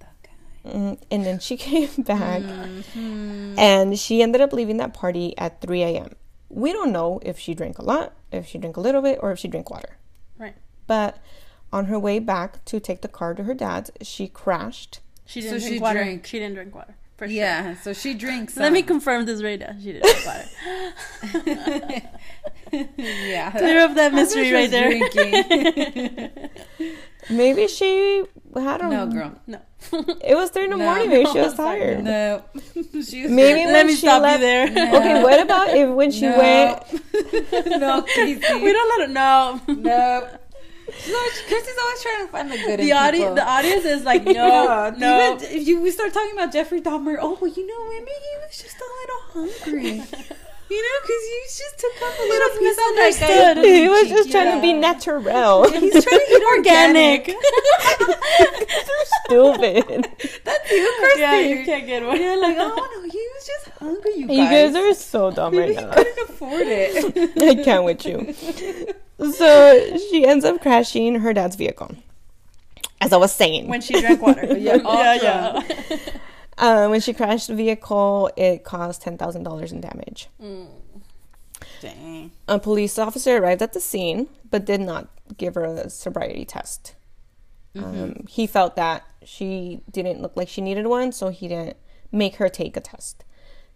[0.64, 3.58] and then she came back Mm-hmm.
[3.58, 6.10] and she ended up leaving that party at 3 a.m.
[6.48, 9.32] We don't know if she drank a lot, if she drank a little bit, or
[9.32, 9.96] if she drank water.
[10.38, 10.54] Right.
[10.86, 11.18] But
[11.72, 15.00] On her way back to take the car to her dad's, she crashed.
[15.26, 15.98] She didn't she drink water.
[16.04, 16.26] drank.
[16.26, 16.94] She didn't drink water.
[17.16, 17.34] For sure.
[17.36, 18.56] Yeah, so she drinks.
[18.56, 19.76] Let me confirm this right now.
[19.80, 22.02] She didn't drink water.
[22.98, 23.50] yeah.
[23.52, 24.88] Clear up that mystery right there.
[24.88, 26.50] was Drinking.
[27.30, 28.24] Maybe she
[28.54, 28.88] had a.
[28.88, 29.32] no, girl.
[29.46, 29.60] No.
[30.24, 30.84] It was three in the No.
[30.86, 31.08] morning.
[31.08, 32.02] Maybe she was tired.
[32.02, 32.42] No.
[32.74, 34.70] she was Maybe Let when me she stop left- you there.
[34.70, 34.96] No.
[34.98, 36.36] Okay, what about if when she no.
[36.38, 36.82] went?
[37.80, 38.54] no, Casey.
[38.62, 39.60] we don't let her know.
[39.68, 40.28] No.
[41.00, 44.04] She's always, Christy's always trying to find the good The in audience, the audience is
[44.04, 45.34] like, no, no.
[45.36, 47.16] Even if you, we start talking about Jeffrey Dahmer.
[47.20, 50.02] Oh, well, you know, maybe he was just a little hungry.
[50.70, 53.88] You know, because you just took up a little was piece of that guy's He
[53.88, 55.68] was just trying to be natural.
[55.70, 57.26] He's trying to eat organic.
[59.26, 60.08] Stupid.
[60.44, 61.20] That's you, Christy.
[61.20, 62.20] Yeah, you can't get one.
[62.20, 64.12] You're like, oh no, he was just hungry.
[64.16, 64.74] You guys, You guys.
[64.76, 65.92] are so dumb right He now.
[65.92, 67.38] couldn't afford it.
[67.58, 68.34] I can't with you.
[69.32, 71.94] So she ends up crashing her dad's vehicle.
[73.00, 74.56] As I was saying, When she drank water.
[74.56, 75.98] Yeah, yeah, yeah.
[76.56, 80.28] Uh, when she crashed the vehicle, it caused ten thousand dollars in damage.
[81.80, 82.32] Dang.
[82.48, 86.94] A police officer arrived at the scene, but did not give her a sobriety test.
[87.76, 91.76] Um, he felt that she didn't look like she needed one, so he didn't
[92.12, 93.24] make her take a test.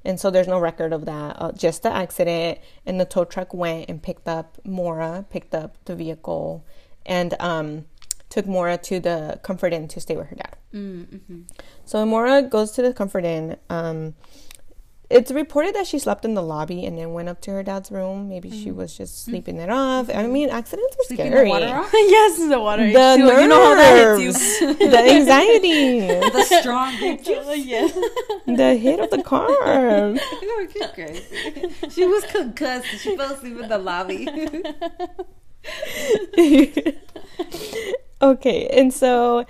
[0.05, 2.61] And so there's no record of that, uh, just the accident.
[2.87, 6.65] And the tow truck went and picked up Maura, picked up the vehicle,
[7.05, 7.87] and um,
[8.29, 10.57] took Maura to the Comfort Inn to stay with her dad.
[10.75, 11.41] Mm-hmm.
[11.85, 14.15] So Amora goes to the Comfort Inn, um,
[15.11, 17.91] it's reported that she slept in the lobby and then went up to her dad's
[17.91, 18.29] room.
[18.29, 20.11] Maybe she was just sleeping it off.
[20.15, 21.45] I mean, accidents are Sleeping scary.
[21.47, 21.91] the water off.
[21.95, 22.85] yes, the water.
[22.93, 23.17] The H2O.
[23.19, 24.75] nerves, You know how that hits you.
[24.77, 26.01] the anxiety,
[26.31, 27.89] The strong big yeah.
[28.47, 29.49] the hit of the car.
[30.93, 31.25] Crazy.
[31.89, 32.89] She was concussed.
[33.01, 34.29] She fell asleep in the lobby.
[38.21, 39.47] okay, and so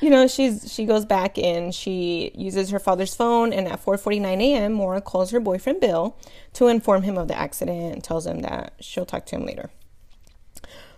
[0.00, 1.72] you know she's she goes back in.
[1.72, 6.16] She uses her father's phone, and at 4:49 a.m., Maura calls her boyfriend Bill
[6.54, 9.70] to inform him of the accident and tells him that she'll talk to him later.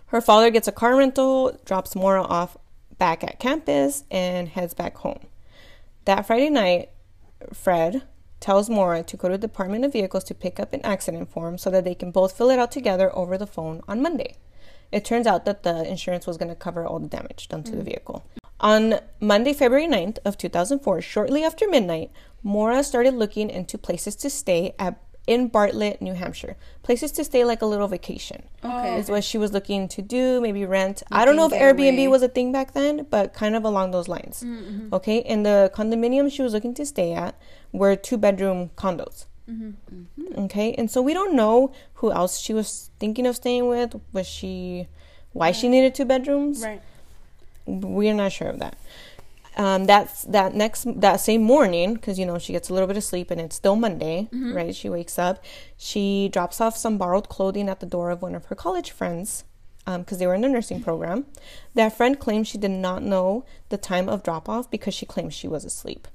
[0.07, 2.57] Her father gets a car rental, drops Maura off
[2.97, 5.27] back at campus, and heads back home.
[6.05, 6.89] That Friday night,
[7.53, 8.03] Fred
[8.39, 11.57] tells Maura to go to the Department of Vehicles to pick up an accident form
[11.57, 14.35] so that they can both fill it out together over the phone on Monday.
[14.91, 17.71] It turns out that the insurance was going to cover all the damage done to
[17.71, 17.85] the mm.
[17.85, 18.25] vehicle.
[18.61, 22.11] On Monday, February 9th of 2004, shortly after midnight,
[22.43, 26.55] Maura started looking into places to stay at in Bartlett, New Hampshire.
[26.81, 28.97] Places to stay like a little vacation Okay.
[28.97, 31.03] is what she was looking to do, maybe rent.
[31.11, 32.07] I don't know if Airbnb getaway.
[32.07, 34.43] was a thing back then, but kind of along those lines.
[34.43, 34.91] Mm-hmm.
[34.91, 37.39] Okay, and the condominium she was looking to stay at
[37.71, 39.27] were two bedroom condos.
[39.47, 40.45] Mm-hmm.
[40.45, 43.95] Okay, and so we don't know who else she was thinking of staying with.
[44.13, 44.87] Was she
[45.33, 46.63] why she needed two bedrooms?
[46.63, 46.81] Right.
[47.69, 48.77] We're not sure of that.
[49.57, 52.97] Um, that's that next that same morning because you know she gets a little bit
[52.97, 54.73] of sleep and it's still Monday, right?
[54.73, 55.43] She wakes up,
[55.77, 59.43] she drops off some borrowed clothing at the door of one of her college friends
[59.85, 61.25] because they were in the nursing program.
[61.73, 65.33] That friend claims she did not know the time of drop off because she claims
[65.33, 66.07] she was asleep.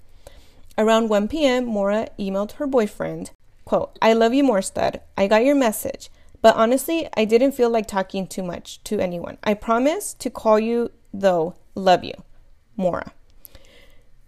[0.78, 3.30] Around 1 p.m., Maura emailed her boyfriend,
[3.64, 5.00] quote, I love you more, stud.
[5.16, 6.10] I got your message.
[6.42, 9.38] But honestly, I didn't feel like talking too much to anyone.
[9.42, 10.90] I promise to call you,
[11.20, 11.54] though.
[11.74, 12.14] Love you.
[12.76, 13.12] Maura.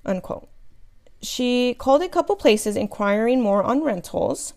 [0.05, 0.49] Unquote.
[1.21, 4.55] She called a couple places inquiring more on rentals.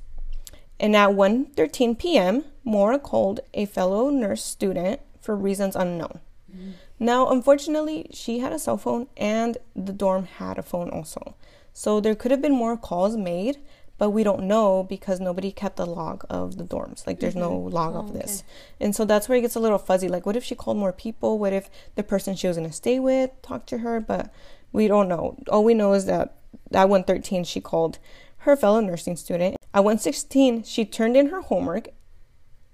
[0.80, 6.20] And at 1.13 p.m., Maura called a fellow nurse student for reasons unknown.
[6.50, 6.72] Mm-hmm.
[7.00, 11.36] Now, unfortunately, she had a cell phone and the dorm had a phone also.
[11.74, 13.58] So there could have been more calls made,
[14.00, 17.06] but we don't know because nobody kept a log of the dorms.
[17.06, 17.76] Like there's no mm-hmm.
[17.76, 18.44] log of oh, this.
[18.80, 20.08] And so that's where it gets a little fuzzy.
[20.08, 21.38] Like what if she called more people?
[21.38, 24.00] What if the person she was going to stay with talked to her?
[24.00, 24.34] But
[24.72, 25.38] we don't know.
[25.50, 26.38] All we know is that
[26.74, 28.00] at 113 she called
[28.40, 29.58] her fellow nursing student.
[29.74, 31.90] At 116 she turned in her homework.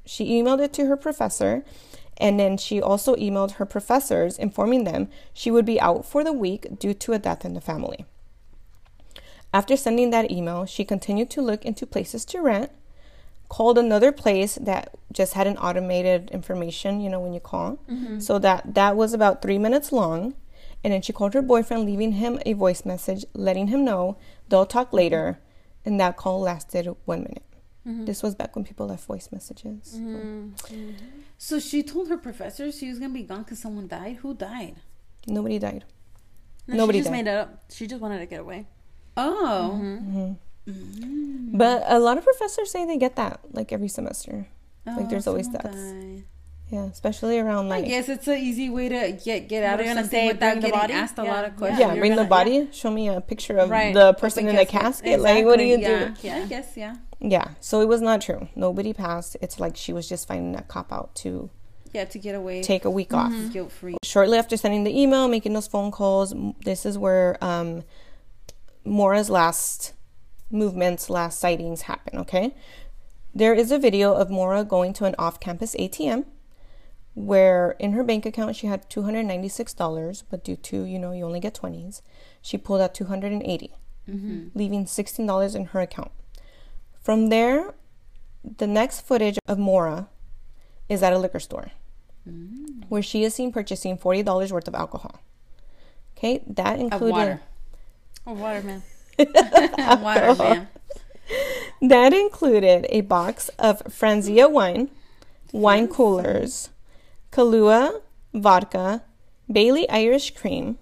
[0.05, 1.65] She emailed it to her professor
[2.17, 6.31] and then she also emailed her professors informing them she would be out for the
[6.31, 8.05] week due to a death in the family.
[9.55, 12.71] After sending that email, she continued to look into places to rent,
[13.47, 17.79] called another place that just had an automated information, you know, when you call.
[17.89, 18.19] Mm-hmm.
[18.19, 20.33] So that that was about 3 minutes long,
[20.83, 24.17] and then she called her boyfriend leaving him a voice message letting him know
[24.49, 25.39] they'll talk later,
[25.85, 27.47] and that call lasted 1 minute.
[27.87, 28.05] Mm-hmm.
[28.09, 29.95] This was back when people left voice messages.
[29.95, 30.91] Mm-hmm.
[31.37, 34.17] So she told her professor she was gonna be gone because someone died.
[34.17, 34.75] Who died?
[35.27, 35.85] Nobody died.
[36.67, 37.23] No, Nobody she just died.
[37.23, 37.49] made it up.
[37.69, 38.67] She just wanted to get away.
[39.17, 40.33] Oh, mm-hmm.
[40.69, 41.57] mm.
[41.57, 44.47] But a lot of professors say they get that like every semester.
[44.87, 46.23] Oh, Like, there's always someone deaths.
[46.71, 47.85] Yeah, especially around like.
[47.85, 50.27] I guess it's an easy way to get get out of you gonna something say,
[50.27, 50.93] without getting body?
[50.93, 51.31] asked a Yeah.
[51.33, 51.79] lot of questions.
[51.79, 52.67] yeah, you're bring the gonna- body.
[52.71, 53.93] Show me a picture of Right.
[53.93, 55.05] the person in the casket.
[55.05, 55.19] casket.
[55.21, 56.27] Like, what do you Exactly, do?
[56.27, 56.37] yeah.
[56.37, 56.43] Yeah.
[56.43, 56.95] I guess yeah.
[57.21, 58.49] Yeah, so it was not true.
[58.55, 59.37] Nobody passed.
[59.41, 61.49] It's like she was just finding a cop out to
[61.93, 63.31] Yeah, to get away take a week off.
[63.31, 63.49] Mm-hmm.
[63.49, 63.97] guilt free.
[64.03, 66.33] Shortly after sending the email, making those phone calls,
[66.65, 67.83] this is where um,
[68.85, 69.93] Maura's last
[70.51, 72.55] movements, last sightings happen, okay?
[73.33, 76.25] There is a video of Maura going to an off campus ATM
[77.15, 81.39] where in her bank account she had $296, but due to, you know, you only
[81.39, 82.01] get 20s,
[82.41, 83.71] she pulled out 280,
[84.09, 84.47] mm-hmm.
[84.53, 86.11] leaving $16 in her account.
[87.01, 87.73] From there,
[88.57, 90.09] the next footage of Maura
[90.89, 91.71] is at a liquor store
[92.29, 92.83] mm.
[92.89, 95.21] where she is seen purchasing $40 worth of alcohol.
[96.17, 97.39] Okay, that included
[98.33, 98.81] water.
[99.17, 100.29] Oh, waterman.
[100.29, 100.67] Of water,
[101.81, 104.89] that included a box of Franzia wine,
[105.51, 106.69] wine coolers,
[107.31, 108.01] Kahlua
[108.33, 109.03] vodka,
[109.51, 110.77] Bailey Irish cream,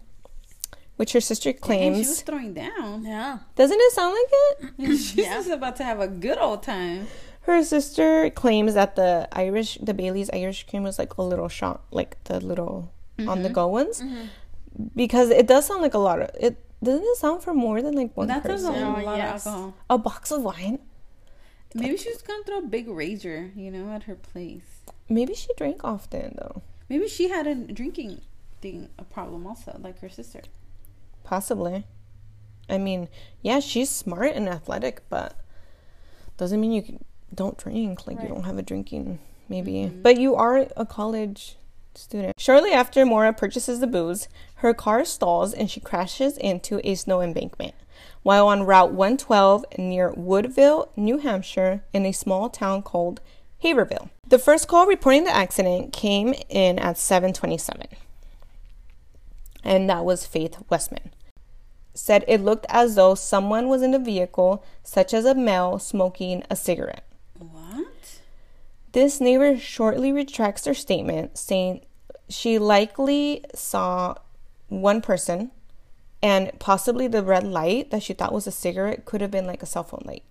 [0.96, 1.98] which her sister claims.
[1.98, 3.06] Dang, she was throwing down.
[3.06, 3.40] Yeah.
[3.56, 4.98] Doesn't it sound like it?
[4.98, 7.08] She's just about to have a good old time.
[7.42, 11.82] Her sister claims that the Irish, the Bailey's Irish cream was like a little shot,
[11.92, 13.54] like the little on the mm-hmm.
[13.54, 14.26] go ones, mm-hmm.
[14.96, 16.58] because it does sound like a lot of it.
[16.84, 18.74] Doesn't it sound for more than like one That's a person?
[18.74, 19.46] whole Oh, lot yes.
[19.46, 19.74] of alcohol.
[19.90, 20.80] A box of wine.
[21.74, 24.82] Maybe she was gonna throw a big rager, you know, at her place.
[25.10, 26.62] Maybe she drank often though.
[26.90, 28.22] Maybe she had a drinking
[28.62, 30.42] thing a problem also, like her sister.
[31.24, 31.86] Possibly.
[32.70, 33.08] I mean,
[33.42, 35.36] yeah, she's smart and athletic, but
[36.38, 38.06] doesn't mean you can, don't drink.
[38.08, 39.20] Like you don't have a drinking,
[39.50, 39.74] maybe.
[39.74, 40.02] Mm-hmm.
[40.02, 41.56] But you are a college
[41.96, 42.34] student.
[42.40, 44.28] Shortly after Mora purchases the booze,
[44.64, 47.76] her car stalls and she crashes into a snow embankment.
[48.24, 53.22] While on Route 112 near Woodsville, New Hampshire, in a small town called
[53.64, 54.10] Haverville.
[54.28, 57.88] The first call reporting the accident came in at 727
[59.64, 61.12] and that was Faith Westman.
[61.94, 66.44] Said it looked as though someone was in the vehicle, such as a male smoking
[66.50, 67.06] a cigarette.
[67.38, 68.20] What?
[68.92, 71.86] This neighbor shortly retracts her statement, saying
[72.30, 74.16] she likely saw
[74.82, 75.52] one person
[76.22, 79.62] and possibly the red light that she thought was a cigarette could have been like
[79.62, 80.24] a cell phone light.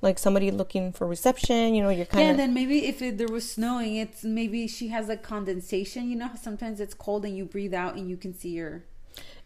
[0.00, 2.36] Like somebody looking for reception, you know, you're Yeah, kind and of.
[2.36, 6.08] then maybe if it, there was snowing, it's maybe she has a condensation.
[6.08, 8.84] You know, how sometimes it's cold and you breathe out and you can see your.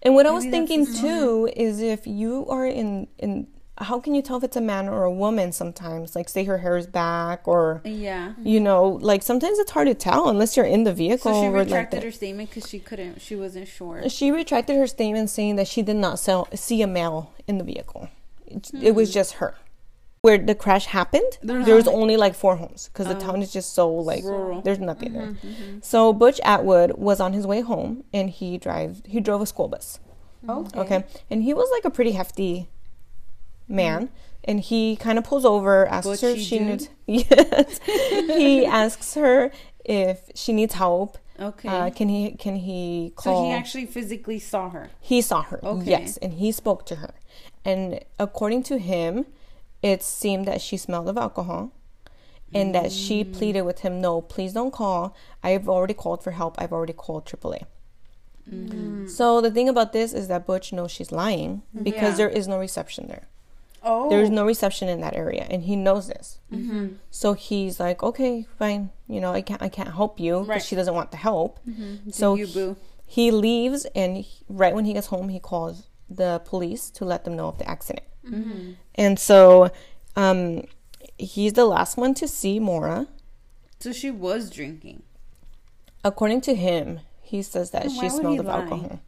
[0.03, 3.47] And what I was thinking too is if you are in in
[3.81, 6.17] how can you tell if it's a man or a woman sometimes?
[6.17, 8.33] Like say her hair is back or Yeah.
[8.43, 11.33] you know, like sometimes it's hard to tell unless you're in the vehicle.
[11.33, 13.21] So she or like retracted her statement because she couldn't.
[13.21, 14.09] She wasn't sure.
[14.09, 17.65] She retracted her statement saying that she did not sell, see a male in the
[17.65, 18.09] vehicle.
[18.47, 19.15] It, it was hmm.
[19.15, 19.55] just her.
[20.23, 23.21] Where the crash happened, there was only- like four homes because the Oh.
[23.21, 24.61] town is just so like Rural.
[24.63, 25.27] there's nothing there.
[25.29, 25.79] Mm-hmm, mm-hmm.
[25.83, 29.69] So Butch Atwood was on his way home and he drive he drove a school
[29.69, 30.01] bus.
[30.49, 30.81] Okay.
[30.81, 31.05] Okay.
[31.31, 32.69] And he was like a pretty hefty
[33.69, 34.09] man.
[34.45, 36.67] And he kind of pulls over, asks her if she dude?
[36.69, 36.89] needs.
[37.07, 37.81] Yes.
[37.87, 39.51] he asks her
[39.85, 41.19] if she needs help.
[41.41, 41.69] Okay.
[41.69, 43.43] Uh, can he can he call?
[43.43, 44.91] so he actually physically saw her.
[45.01, 45.65] He saw her.
[45.65, 45.91] Okay.
[45.91, 47.15] Yes, and he spoke to her.
[47.65, 49.27] And according to him,
[49.83, 51.71] it seemed that she smelled of alcohol
[52.55, 53.33] and that she Mm.
[53.35, 55.15] pleaded with him, "No, please don't call.
[55.45, 56.57] I've already called for help.
[56.59, 57.65] I've already called AAA."
[59.09, 62.17] So the thing about this is that Butch knows she's lying because Yeah.
[62.17, 63.29] there is no reception there.
[63.83, 64.09] Oh.
[64.11, 66.41] There's no reception in that area, and he knows this.
[66.53, 66.95] Mm-hmm.
[67.11, 68.91] So he's like, "Okay, fine.
[69.07, 69.63] You know, I can't.
[69.63, 70.63] I can't help you because Right.
[70.63, 71.61] she doesn't want the help."
[72.07, 72.75] So So you he-
[73.07, 77.25] he leaves, and he- right when he gets home, he calls the police to let
[77.25, 78.07] them know of the accident.
[78.27, 78.73] Mm-hmm.
[78.97, 79.71] And so,
[80.17, 80.65] um,
[81.19, 83.07] he's the last one to see Maura.
[83.81, 85.03] So she was drinking.
[86.05, 88.61] According to him, he says that Then she smelled of lie?
[88.61, 89.01] alcohol.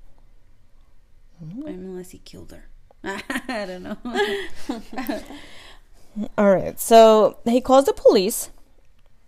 [1.40, 2.64] Mean, unless he killed her.
[3.04, 3.96] I don't know.
[6.38, 6.78] All right.
[6.78, 8.50] So he calls the police,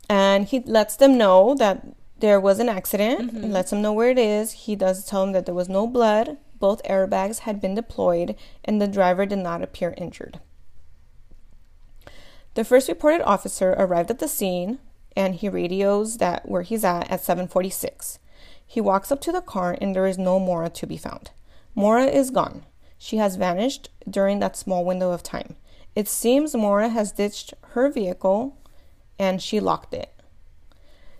[0.08, 1.86] and he lets them know that
[2.18, 3.32] there was an accident.
[3.32, 3.50] He mm-hmm.
[3.50, 4.52] lets them know where it is.
[4.52, 6.36] He does tell them that there was no blood.
[6.58, 10.38] Both airbags had been deployed, and the driver did not appear injured.
[12.54, 14.78] The first reported officer arrived at the scene,
[15.16, 18.18] and he radios that where he's at at 7:46.
[18.64, 21.30] He walks up to the car, and there is no Maura to be found.
[21.74, 22.64] Maura is gone.
[23.04, 25.56] She has vanished during that small window of time.
[25.96, 28.56] It seems Maura has ditched her vehicle
[29.18, 30.14] and she locked it.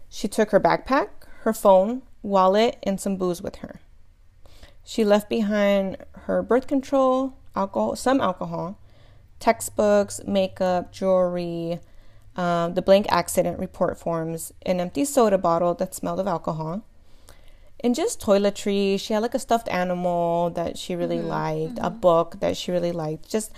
[0.08, 1.08] She took her backpack,
[1.40, 3.80] her phone, wallet, and some booze with her.
[4.84, 8.78] She left behind her birth control, alcohol, some alcohol,
[9.40, 11.80] textbooks, makeup, jewelry,
[12.36, 16.82] Um, the blank accident report forms, an empty soda bottle that smelled of alcohol,
[17.82, 18.98] and just toiletry.
[19.00, 21.28] She had like a stuffed animal that she really Mm-hmm.
[21.28, 23.28] liked, a book that she really liked.
[23.28, 23.50] Just,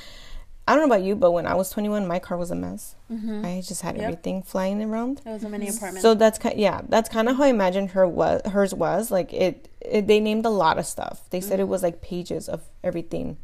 [0.66, 2.96] I don't know about you, but when I was 21, my car was a mess.
[3.10, 4.00] I just had Mm-hmm.
[4.02, 4.08] Yep.
[4.10, 5.20] everything flying around.
[5.24, 6.02] It was a mini apartment.
[6.02, 8.40] So that's kind, yeah, that's kind of how I imagined her was.
[8.46, 10.06] Hers was like it, it.
[10.06, 11.28] They named a lot of stuff.
[11.30, 13.36] They said it was like pages of everything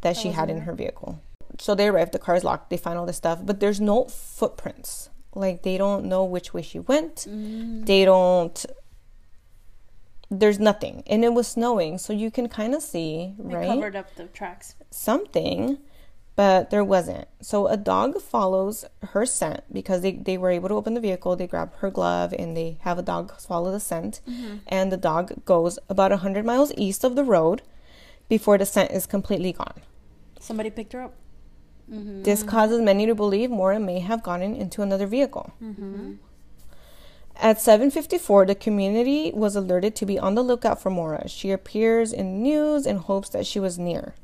[0.00, 1.20] that she had in her vehicle.
[1.58, 2.10] So they arrive.
[2.10, 2.70] The car is locked.
[2.70, 5.10] They find all this stuff, but there's no footprints.
[5.36, 7.26] Like they don't know which way she went.
[7.28, 8.64] They don't.
[10.38, 13.68] There's nothing, and it was snowing, so you can kind of see, It right?
[13.68, 14.74] covered up the tracks.
[14.90, 15.78] something,
[16.36, 17.28] but there wasn't.
[17.40, 21.36] So a dog follows her scent because they, they were able to open the vehicle.
[21.36, 24.20] They grab her glove and they have a dog follow the scent.
[24.28, 24.56] Mm-hmm.
[24.66, 27.62] And the dog goes about 100 miles east of the road
[28.28, 29.82] before the scent is completely gone.
[30.40, 31.14] Somebody picked her up.
[31.86, 32.48] This mm-hmm.
[32.48, 35.52] causes many to believe Maura may have gotten into another vehicle.
[35.62, 36.14] Mm-hmm.
[37.36, 41.28] At 7:54, the community was alerted to be on the lookout for Maura.
[41.28, 44.14] She appears in news in hopes that she was near.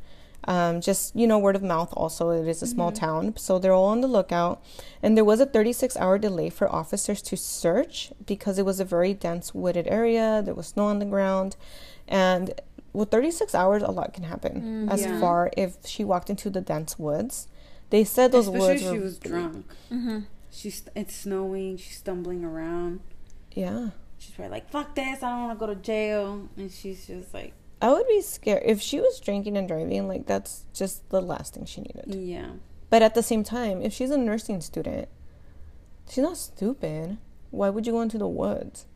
[0.44, 1.92] Um, just you know, word of mouth.
[1.96, 4.62] Also, it is a small town, so they're all on the lookout.
[5.02, 9.12] And there was a 36-hour delay for officers to search because it was a very
[9.12, 10.40] dense wooded area.
[10.42, 11.56] There was snow on the ground,
[12.08, 12.54] and
[12.92, 14.88] with 36 hours, a lot can happen.
[14.88, 15.20] as yeah.
[15.20, 17.48] far if she walked into the dense woods,
[17.90, 19.66] they said those Especially woods if were she was drunk.
[19.92, 20.18] Mm-hmm.
[20.50, 21.76] She's it's snowing.
[21.76, 23.00] She's stumbling around.
[23.52, 23.90] yeah.
[24.18, 25.22] She's probably like, "Fuck this!
[25.22, 28.62] I don't want to go to jail." And she's just like, I would be scared
[28.66, 30.06] if she was drinking and driving.
[30.08, 32.14] Like that's just the last thing she needed.
[32.14, 32.50] "Yeah."
[32.90, 35.08] But at the same time, if she's a nursing student,
[36.08, 37.16] she's not stupid.
[37.50, 38.86] Why would you go into the woods?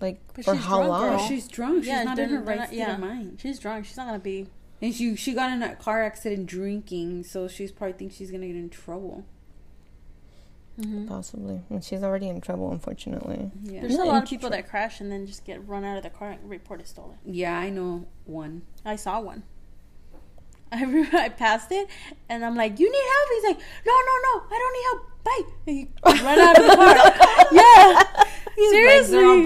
[0.00, 1.16] Like But for she's how drunk, long?
[1.16, 1.26] girl.
[1.28, 1.78] She's drunk.
[1.80, 2.94] She's Yeah, not in her they're- they're right state yeah.
[2.94, 3.38] of mind.
[3.40, 3.84] She's drunk.
[3.86, 4.46] She's not gonna be.
[4.80, 8.46] And she she got in a car accident drinking, so she's probably thinks she's gonna
[8.46, 9.24] get in trouble.
[10.80, 11.06] Mm-hmm.
[11.08, 13.50] Possibly, and she's already in trouble, unfortunately.
[13.62, 13.80] Yeah.
[13.82, 14.38] There's Not a lot of interesting.
[14.38, 17.18] people that crash and then just get run out of the car and reported stolen.
[17.24, 18.62] Yeah, I know one.
[18.84, 19.42] I saw one.
[20.72, 21.88] I remember I passed it
[22.28, 25.02] and I'm like, "You need help?" He's like, "No, no, no, I don't need help.
[25.24, 25.88] Bye." And he
[26.24, 26.96] run out of the car.
[27.52, 28.24] yeah,
[28.56, 29.14] His seriously.
[29.16, 29.42] legs are all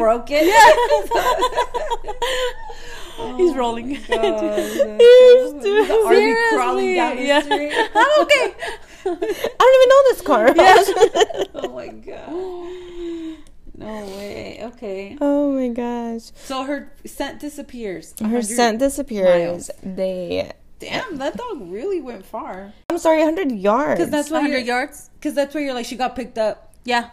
[3.17, 3.39] broken.
[3.39, 3.89] He's rolling.
[3.95, 4.09] He's
[5.91, 7.41] already crawling down the Yeah.
[7.43, 7.73] street.
[7.95, 8.55] I'm okay.
[9.07, 9.09] I
[9.59, 10.55] don't even know this car.
[11.57, 12.29] Oh my god.
[13.77, 14.61] No way.
[14.63, 15.17] Okay.
[15.21, 16.31] oh my gosh.
[16.37, 18.15] So her scent disappears.
[18.21, 19.27] Her scent disappears.
[19.27, 19.71] miles.
[19.83, 20.51] They.
[20.79, 22.73] Damn, that dog really went far.
[22.91, 23.99] I'm sorry, 100 yards.
[23.99, 24.61] Because that's 100 you're.
[24.67, 25.11] yards.
[25.15, 26.75] Because that's where you're like she got picked up.
[26.85, 27.11] Yeah.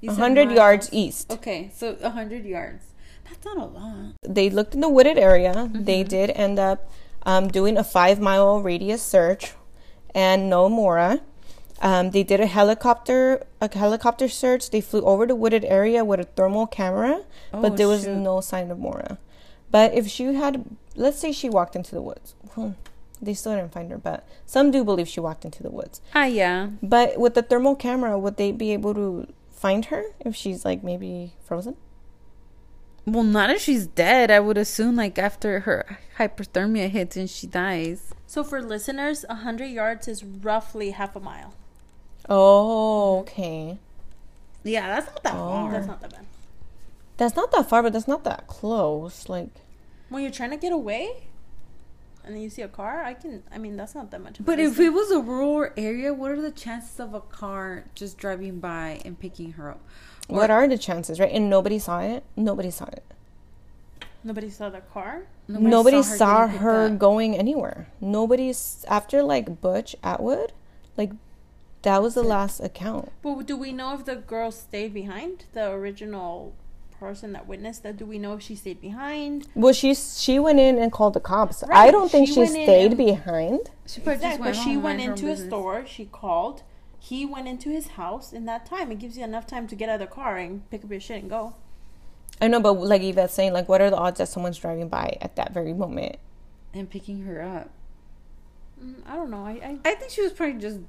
[0.00, 0.56] 100 miles.
[0.56, 1.30] yards east.
[1.32, 2.84] Okay, so 100 yards.
[3.28, 4.12] That's not a lot.
[4.22, 5.70] they looked in the wooded area.
[5.72, 6.90] They did end up
[7.24, 9.52] um, doing a five mile radius search,
[10.14, 11.20] and no Maura.
[11.82, 14.70] Um, they did a helicopter a helicopter search.
[14.70, 18.16] They flew over the wooded area with a thermal camera, Oh, but there was shoot.
[18.16, 19.18] no sign of Maura.
[19.70, 22.70] But if she had, let's say she walked into the woods, hmm,
[23.20, 23.98] they still didn't find her.
[23.98, 26.00] But some do believe she walked into the woods.
[26.14, 26.68] Ah, yeah.
[26.82, 30.82] But with the thermal camera, would they be able to find her if she's like
[30.82, 31.76] maybe frozen?
[33.06, 34.30] Well, not if she's dead.
[34.30, 38.12] I would assume like after her hypothermia hits and she dies.
[38.26, 41.54] So for listeners, 100 yards is roughly half a mile.
[42.28, 43.78] Oh, okay.
[44.64, 45.38] Yeah, that's not that Oh.
[45.38, 45.72] far.
[45.72, 46.26] That's not that bad.
[47.16, 49.28] That's not that far, but that's not that close.
[49.28, 49.50] Like,
[50.08, 51.24] When you're trying to get away
[52.24, 54.38] and then you see a car, I can, I mean, that's not that much.
[54.44, 58.18] But if it was a rural area, what are the chances of a car just
[58.18, 59.80] driving by and picking her up?
[60.28, 61.32] Or- what are the chances, right?
[61.32, 62.24] And nobody saw it.
[62.36, 63.04] Nobody saw it.
[64.24, 65.22] Nobody saw the car.
[65.48, 66.98] Nobody, saw her, picked up.
[66.98, 67.86] going anywhere.
[68.00, 70.52] Nobody's after like Butch Atwood,
[70.96, 71.12] like
[71.82, 73.12] that was the last account.
[73.22, 75.44] But do we know if the girl stayed behind?
[75.52, 76.52] The original
[76.98, 77.96] person that witnessed that.
[77.96, 79.46] Do we know if she stayed behind?
[79.54, 81.62] Well, she she went in and called the cops.
[81.70, 83.70] I don't think she she, stayed behind.
[83.86, 85.48] She probably just went But she went minded her into a business.
[85.48, 85.86] store.
[85.86, 86.62] She called.
[87.08, 88.90] He went into his house in that time.
[88.90, 90.98] It gives you enough time to get out of the car and pick up your
[91.00, 91.54] shit and go.
[92.40, 95.16] I know, but like Yvette's saying, like, what are the odds that someone's driving by
[95.20, 96.16] at that very moment?
[96.74, 97.70] and picking her up.
[98.82, 99.46] Mm, I don't know.
[99.46, 100.80] I, I I think she was probably just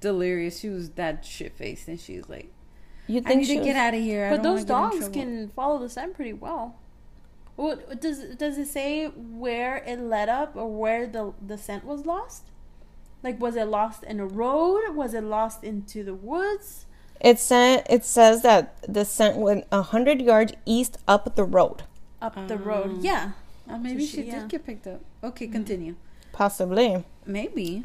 [0.00, 0.58] delirious.
[0.58, 2.50] She was that shit faced, and she was like,
[3.06, 4.64] You "I think need she to was- get out of here." I but don't those
[4.66, 6.74] wanna get in dogs can follow the scent pretty well.
[7.54, 12.04] What does does it say where it led up or where the the scent was
[12.06, 12.44] lost?
[13.22, 14.94] Like was it lost in a road?
[14.94, 16.86] Was it lost into the woods?
[17.20, 17.86] It sent.
[17.90, 21.82] It says that the scent went a hundred yards east up the road.
[22.22, 23.02] Up the Um, road.
[23.02, 23.32] Yeah.
[23.68, 24.40] Oh, maybe So she, she- yeah.
[24.40, 25.00] did get picked up.
[25.24, 25.96] Okay, continue.
[26.32, 27.04] Possibly.
[27.26, 27.84] Maybe.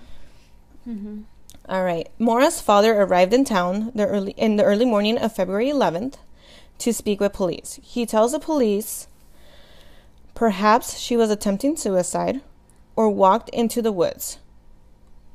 [0.88, 1.22] Mm-hmm.
[1.68, 2.10] All right.
[2.20, 6.16] Maura's father arrived in town the early in the early morning of February 11th
[6.80, 7.80] to speak with police.
[7.82, 9.08] He tells the police
[10.36, 12.42] perhaps she was attempting suicide
[12.96, 14.38] or walked into the woods.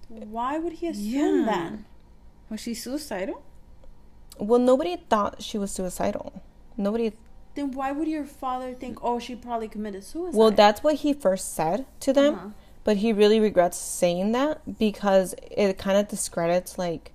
[0.08, 1.46] Why would he assume Yeah.
[1.46, 1.72] that?
[2.50, 3.42] Was she suicidal?
[4.38, 6.32] Well, nobody thought she was suicidal.
[6.76, 7.12] Nobody
[7.54, 10.38] Then why would your father think, oh, she probably committed suicide?
[10.38, 12.48] Well, that's what he first said to them, Uh-huh.
[12.84, 17.12] but he really regrets saying that because it kind of discredits like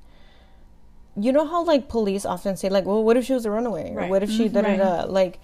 [1.16, 3.94] you know how like police often say like, "Well, what if she was a runaway?"
[3.94, 5.40] or "What if she da da da?" Like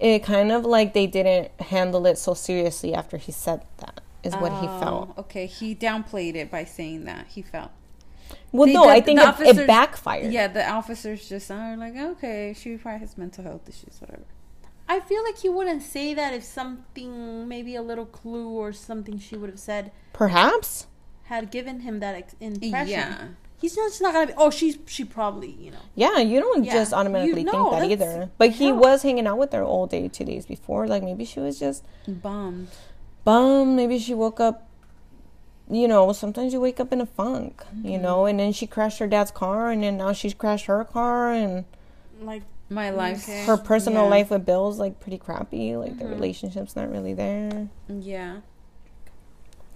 [0.00, 4.00] it kind of like they didn't handle it so seriously after he said that.
[4.24, 5.08] Is what he Oh, felt.
[5.10, 7.70] Um, okay, he downplayed it by saying that he felt.
[8.52, 10.32] Well, They- no, the- I think it, officers- it backfired.
[10.32, 14.22] Yeah, the officers just are like, okay, she probably has mental health issues, whatever.
[14.88, 19.18] I feel like he wouldn't say that if something, maybe a little clue or something
[19.18, 20.86] she would have said Perhaps.
[21.24, 22.88] had given him that ex- impression.
[22.90, 23.28] Yeah.
[23.60, 24.32] He's not, just not gonna be.
[24.36, 25.78] Oh, she's she probably you know.
[25.94, 28.28] Yeah, you don't Yeah, just automatically you think know, that either.
[28.36, 28.72] But he yeah.
[28.72, 30.88] was hanging out with her all day, two days before.
[30.88, 32.68] Like maybe she was just Bummed.
[33.24, 33.76] Bummed.
[33.76, 34.68] Maybe she woke up.
[35.70, 37.62] You know, sometimes you wake up in a funk.
[37.82, 40.84] You know, and then she crashed her dad's car, and then now she's crashed her
[40.84, 41.64] car, and
[42.20, 43.24] Like My life.
[43.24, 43.44] Okay.
[43.44, 44.10] her personal Yeah.
[44.10, 45.76] life with Bill's like pretty crappy.
[45.76, 46.10] Like the Mhm.
[46.10, 47.68] relationship's not really there.
[47.88, 48.36] Yeah.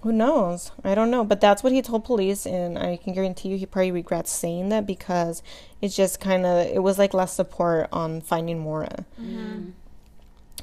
[0.01, 0.71] Who knows?
[0.83, 1.23] I don't know.
[1.25, 4.69] But that's what he told police, and I can guarantee you he probably regrets saying
[4.69, 5.41] that because
[5.81, 9.05] it's just kind of it was like less support on finding Maura.
[9.19, 9.73] Mm.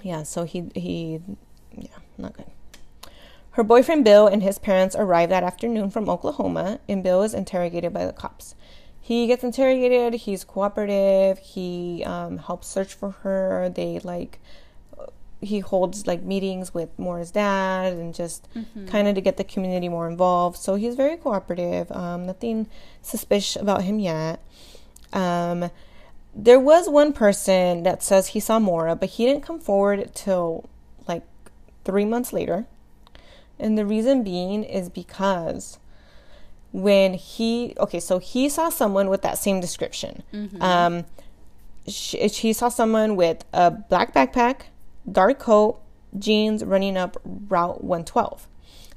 [0.03, 1.21] Yeah, so he he
[1.77, 2.47] yeah, not good.
[3.55, 7.93] Her boyfriend Bill and his parents arrive that afternoon from Oklahoma, and Bill is interrogated
[7.93, 8.55] by the cops.
[9.01, 10.15] He gets interrogated.
[10.21, 11.39] He's cooperative.
[11.39, 13.69] He um, helps search for her.
[13.75, 14.41] They like
[15.41, 18.87] he holds like meetings with Maura's dad and just Mm-hmm.
[18.87, 20.57] kind of to get the community more involved.
[20.57, 21.93] So he's very cooperative.
[21.93, 22.67] Um, nothing
[23.03, 24.41] suspicious about him yet.
[25.13, 25.71] Um,
[26.35, 30.69] there was one person that says he saw Maura, but he didn't come forward till
[31.07, 31.23] like
[31.85, 32.65] three months later.
[33.59, 35.79] And the reason being is because
[36.73, 40.23] when he okay, so he saw someone with that same description.
[40.33, 40.63] Mm-hmm.
[40.63, 41.05] Um,
[41.87, 44.63] she, she saw someone with a black backpack,
[45.11, 45.81] dark coat,
[46.19, 48.49] jeans, running up Route 112,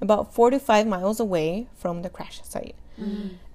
[0.02, 2.76] about four to five miles away from the crash site.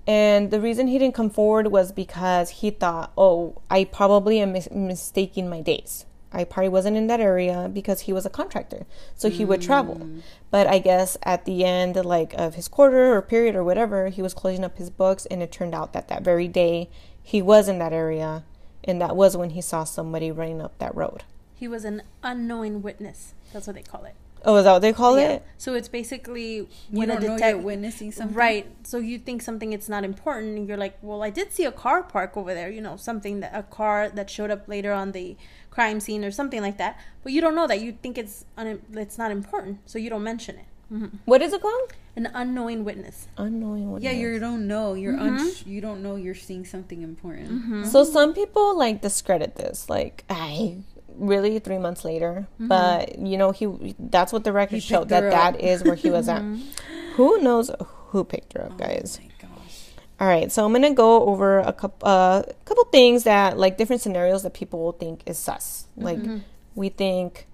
[0.07, 4.53] And the reason he didn't come forward was because he thought, oh, I probably am
[4.53, 6.07] mis- mistaking my days.
[6.33, 9.97] I probably wasn't in that area because he was a contractor, so he would travel.
[9.97, 10.22] Mm.
[10.51, 14.22] But I guess at the end, like of his quarter or period or whatever, he
[14.22, 16.89] was closing up his books, and it turned out that that very day
[17.22, 18.45] he was in that area,
[18.85, 21.24] and that was when he saw somebody running up that road.
[21.55, 23.35] he was an unknowing witness.
[23.53, 24.16] That's what they call it.
[24.45, 25.32] Oh, is that what they call Yeah.
[25.34, 25.43] it?
[25.59, 28.36] So it's basically You when a don't know detec- witnessing something.
[28.36, 28.66] Right.
[28.82, 31.72] So you think something it's not important, and you're like, well, I did see a
[31.72, 32.70] car park over there.
[32.70, 35.36] You know, something that a car that showed up later on the
[35.70, 36.99] crime scene or something like that.
[37.22, 37.80] But you don't know that.
[37.80, 40.66] You think it's un- it's not important, so you don't mention it.
[40.88, 41.93] hmm What is it called?
[42.16, 43.28] An unknowing witness.
[43.38, 43.90] Unknowing.
[43.93, 44.12] Witness.
[44.12, 44.93] Yeah, you don't know.
[44.93, 45.38] You're Mhm.
[45.38, 47.86] uns- you don't know you're seeing something important.
[47.86, 50.82] So some people like discredit this, like I
[51.16, 52.68] really three months later, mm-hmm.
[52.68, 56.10] but you know he that's what the record He showed that that is where he
[56.10, 56.42] was at.
[56.42, 57.14] Mm-hmm.
[57.14, 57.70] Who knows
[58.08, 59.20] who picked her up, oh guys?
[59.22, 59.88] Oh gosh.
[60.20, 64.02] All right, so I'm gonna go over a couple uh, couple things that like different
[64.02, 65.86] scenarios that people will think is sus.
[65.98, 66.04] Mm-hmm.
[66.04, 66.42] Like
[66.74, 67.48] we think.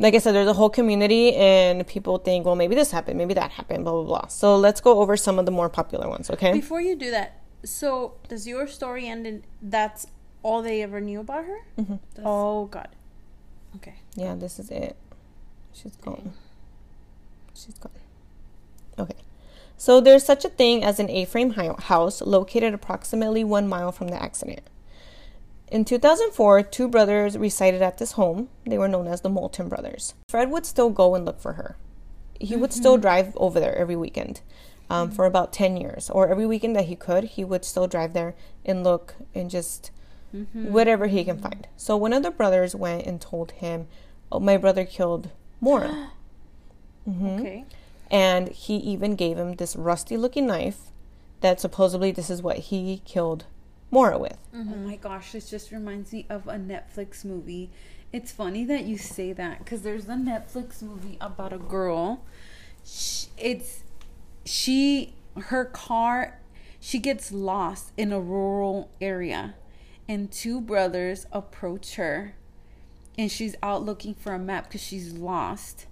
[0.00, 3.34] Like I said, there's a whole community, and people think, well, maybe this happened, maybe
[3.34, 4.26] that happened, blah blah blah.
[4.28, 6.52] So let's go over some of the more popular ones, okay?
[6.52, 10.06] Before you do that, so does your story end in that's
[10.42, 11.58] all they ever knew about her?
[11.78, 11.98] Mhm.
[12.24, 12.88] Oh God.
[13.76, 13.94] Okay.
[14.14, 14.96] Yeah, this is it.
[15.72, 16.32] She's gone.
[17.54, 17.92] She's gone.
[18.98, 19.14] Okay.
[19.76, 24.08] So there's such a thing as an A-frame hi- house located approximately one mile from
[24.08, 24.62] the accident.
[25.70, 28.48] In 2004, two brothers resided at this home.
[28.66, 30.14] They were known as the Moulton brothers.
[30.30, 31.76] Fred would still go and look for her.
[32.40, 34.40] He would still drive over there every weekend
[34.88, 36.08] um, for about 10 years.
[36.10, 38.34] Or every weekend that he could, he would still drive there
[38.64, 39.90] and look and just
[40.52, 41.66] whatever he can find.
[41.76, 43.86] So one of the brothers went and told him,
[44.30, 46.10] "Oh, my brother killed Maura,"
[47.08, 47.38] Mhm.
[47.40, 47.64] Okay.
[48.10, 50.90] and he even gave him this rusty-looking knife
[51.40, 53.46] that supposedly this is what he killed
[53.90, 54.36] Maura with.
[54.54, 57.70] Oh my gosh, this just reminds me of a Netflix movie.
[58.12, 62.20] It's funny that you say that because there's a Netflix movie about a girl.
[62.84, 63.84] Sh it's
[64.44, 66.38] she her car
[66.80, 69.54] she gets lost in a rural area
[70.08, 72.34] and two brothers approach her
[73.18, 75.86] and she's out looking for a map because she's lost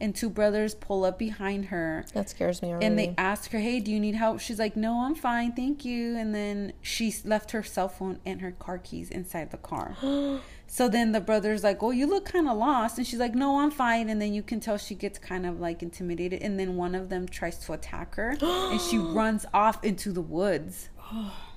[0.00, 2.86] and two brothers pull up behind her That scares me already.
[2.86, 5.84] and they ask her, "Hey, do you need help?" She's like, "No, I'm fine, thank
[5.84, 9.96] you." And then she left her cell phone and her car keys inside the car.
[10.66, 13.60] so then the brother's like, "Oh, you look kind of lost," and she's like, "No,
[13.60, 16.74] I'm fine." And then you can tell she gets kind of like intimidated, and then
[16.74, 20.88] one of them tries to attack her, and she runs off into the woods.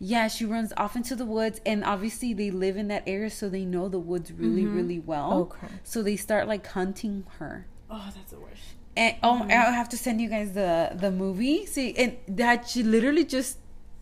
[0.00, 0.06] No.
[0.06, 3.48] Yeah, she runs off into the woods, and obviously they live in that area, so
[3.48, 4.76] they know the woods really, mm-hmm.
[4.76, 5.32] really well.
[5.52, 5.68] Okay.
[5.82, 7.66] So they start like hunting her.
[7.90, 8.62] Oh, that's the worst.
[8.96, 9.50] And oh, mm-hmm.
[9.50, 11.66] I'll have to send you guys the the movie.
[11.66, 13.58] See, and that she literally just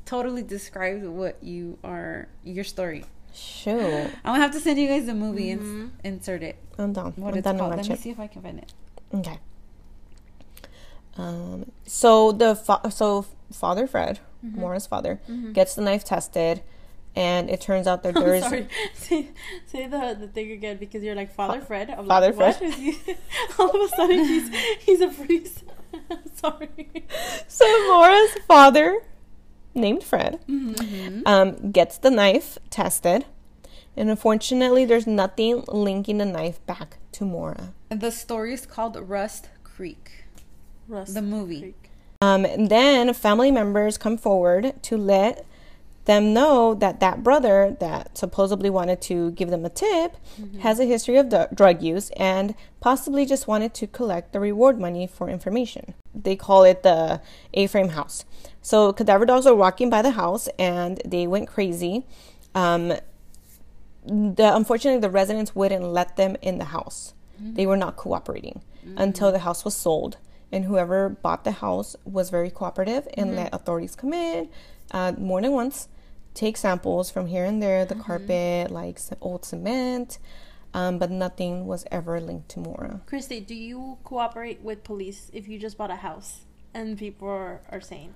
[0.06, 3.04] totally describes what you are your story.
[3.34, 3.76] Shoot.
[4.24, 5.86] I'm gonna have to send you guys the movie and mm-hmm.
[6.04, 6.56] insert it.
[6.78, 7.12] I'm done.
[7.16, 7.76] What I'm it's done called?
[7.76, 8.72] watch Let me see if I can find it.
[9.12, 9.38] Okay.
[11.18, 11.70] Um.
[11.86, 14.60] So the fa- so Father Fred, Mm-hmm.
[14.60, 15.20] Maura's father,
[15.52, 16.62] gets the knife tested,
[17.14, 18.68] and it turns out that there I'm is sorry.
[18.94, 19.28] Say,
[19.66, 21.90] say the, the thing again because you're like Father Fred.
[21.90, 22.68] I'm Father like, Fred.
[22.68, 23.14] is he?
[23.58, 24.48] All of a sudden, he's
[24.80, 25.64] he's a priest.
[26.34, 27.04] sorry.
[27.48, 29.00] so Maura's father,
[29.74, 31.22] named Fred, Mm-hmm.
[31.26, 33.24] um, gets the knife tested,
[33.96, 37.72] and unfortunately, there's nothing linking the knife back to Maura.
[37.88, 40.24] The story is called Rust Creek.
[40.88, 41.60] Rust The movie.
[41.60, 41.90] Creek.
[42.20, 45.44] Um, and then family members come forward to let
[46.06, 50.16] them know that that brother that supposedly wanted to give them a tip
[50.60, 54.78] has a history of du- drug use and possibly just wanted to collect the reward
[54.78, 55.94] money for information.
[56.14, 57.20] They call it the
[57.54, 58.24] A-frame house.
[58.62, 62.06] So cadaver dogs are walking by the house and they went crazy.
[62.54, 62.94] Um,
[64.06, 67.14] the unfortunately the residents wouldn't let them in the house.
[67.38, 68.62] They were not cooperating
[68.96, 70.18] until the house was sold,
[70.56, 74.48] and whoever bought the house was very cooperative and let authorities come in
[74.90, 75.88] uh, more than once,
[76.32, 80.18] take samples from here and there, the carpet, like old cement,
[80.72, 83.00] um, but nothing was ever linked to Maura.
[83.06, 86.40] Christy, do you cooperate with police if you just bought a house
[86.72, 88.14] and people are, are saying,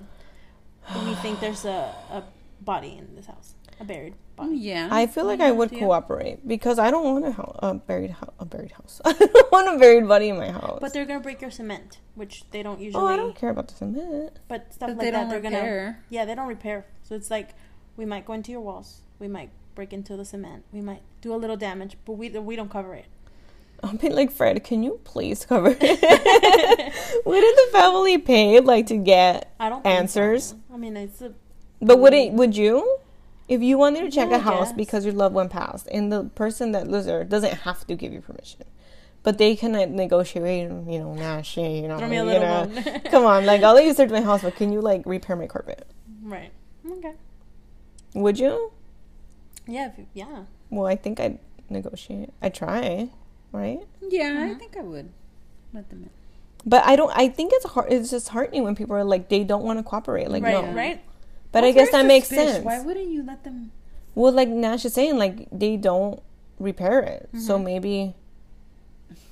[1.05, 2.24] we think there's a, a
[2.62, 4.51] body in this house, a buried body?
[4.51, 4.89] Mm, yeah.
[4.91, 5.78] I feel like Yeah, I would yeah.
[5.81, 9.01] cooperate because I don't want a, hou- a buried hou- a buried house.
[9.05, 10.78] I don't want a buried body in my house.
[10.81, 13.03] But they're gonna break your cement, which they don't usually.
[13.03, 14.39] oh, I don't care about the cement.
[14.49, 15.99] But stuff But like they that, don't they're gonna.
[16.11, 16.87] Yeah, they don't repair.
[17.03, 17.51] So it's like
[17.97, 21.35] we might go into your walls, we might break into the cement, we might do
[21.35, 23.07] a little damage, but we we don't cover it.
[23.83, 25.81] I'll be like, Fred, can you please cover it?
[27.24, 29.99] what did the family pay like to get I don't think so.
[30.01, 30.55] answers?
[30.72, 31.33] I mean, it's a
[31.81, 32.33] But would it?
[32.33, 32.37] Mm.
[32.37, 32.99] Would you?
[33.51, 36.12] If you wanted to check Yeah, a I house because your loved one passed, and
[36.12, 38.62] the person that lives there doesn't have to give you permission,
[39.24, 42.38] but they can like, negotiate, you know, nah, shit, you know, throw me a you
[42.38, 43.01] know, one.
[43.11, 45.48] come on, like I'll let you search my house, but can you like repair my
[45.48, 45.84] carpet?
[46.22, 46.53] right.
[46.88, 47.12] Okay.
[48.14, 48.70] Would you?
[49.66, 49.88] Yeah.
[49.90, 50.44] If you, yeah.
[50.70, 51.38] Well, I think I'd
[51.68, 52.30] negotiate.
[52.40, 53.09] I try,
[53.53, 53.80] right?
[54.09, 54.59] Yeah, I Mhm.
[54.61, 55.11] think I would
[55.74, 56.11] let them in.
[56.64, 57.12] But I don't.
[57.16, 57.92] I think it's hard.
[57.92, 60.30] It's just heartening when people are like they don't want to cooperate.
[60.30, 60.53] Like right.
[60.64, 61.01] no, Right.
[61.53, 62.53] But Well, I guess that makes suspicious.
[62.55, 62.64] sense.
[62.64, 63.72] Why wouldn't you let them?
[64.14, 66.20] Well, like Nash is saying, like they don't
[66.59, 67.64] repair it, so Mhm.
[67.64, 68.14] maybe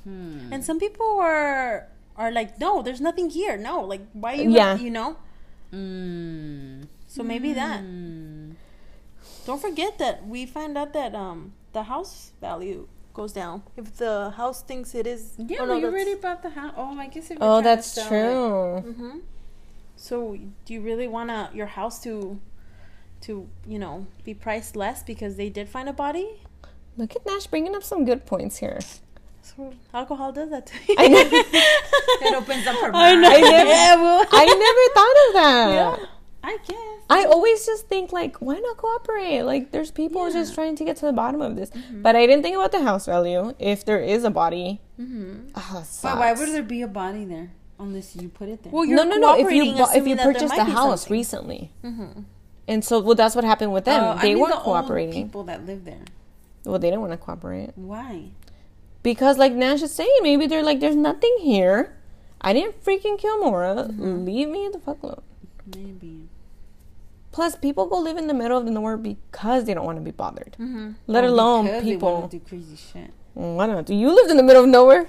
[0.04, 0.52] Hmm.
[0.52, 3.56] And some people are are like, no, there's nothing here.
[3.56, 4.50] No, like, why you?
[4.50, 4.74] Yeah.
[4.76, 5.16] You know.
[5.72, 6.86] Mm.
[7.06, 7.80] So maybe that.
[7.82, 8.56] Mm.
[9.46, 14.30] Don't forget that we find out that um the house value goes down if the
[14.36, 15.34] house thinks it is.
[15.38, 16.74] Yeah, oh, no, you that's- already bought the house.
[16.76, 19.22] Oh, I guess if oh, trying to that's sell it- true.
[20.00, 22.40] So do you really want to your house to
[23.22, 26.28] to you know be priced less because they did find a body?
[26.96, 28.78] Look at Nash bringing up some good points here.
[29.42, 30.94] So alcohol does that to you.
[30.98, 31.24] I know.
[32.20, 33.22] It opens up her I mind.
[33.22, 33.28] know.
[33.30, 34.26] I never, Yeah, well.
[34.30, 36.00] I never thought of that.
[36.00, 36.06] Yeah.
[36.42, 37.04] I guess.
[37.10, 39.42] I always just think like, why not cooperate?
[39.42, 40.32] Like, there's people Yeah.
[40.34, 41.70] just trying to get to the bottom of this.
[41.70, 42.02] Mm-hmm.
[42.02, 43.54] But I didn't think about the house value.
[43.58, 45.50] If there is a body, Mhm.
[45.54, 48.72] oh, that But why would there be a body there unless you put it there?
[48.72, 49.16] Well, no, you're no, no.
[49.16, 49.32] no.
[49.34, 51.12] If you cooperating, bu- if you purchased might a house something.
[51.16, 52.24] recently, Mhm.
[52.66, 54.02] and so well, that's what happened with them.
[54.18, 55.24] I they mean weren't the old cooperating.
[55.24, 56.04] people that live there.
[56.64, 58.30] Well, they didn't want to cooperate Why?
[59.02, 61.94] because, like Nash is saying, maybe they're like, there's nothing here.
[62.40, 63.88] I didn't freaking kill Maura.
[63.90, 64.24] Mm-hmm.
[64.24, 65.22] Leave me the fuck alone.
[65.74, 66.28] Maybe.
[67.32, 70.02] Plus, people go live in the middle of the nowhere because they don't want to
[70.04, 70.56] be bothered.
[70.58, 70.94] Mhm.
[71.06, 72.28] Let Or alone because they people.
[72.28, 73.10] do crazy shit.
[73.34, 73.86] Why not?
[73.86, 75.06] Do you lived in the middle of nowhere?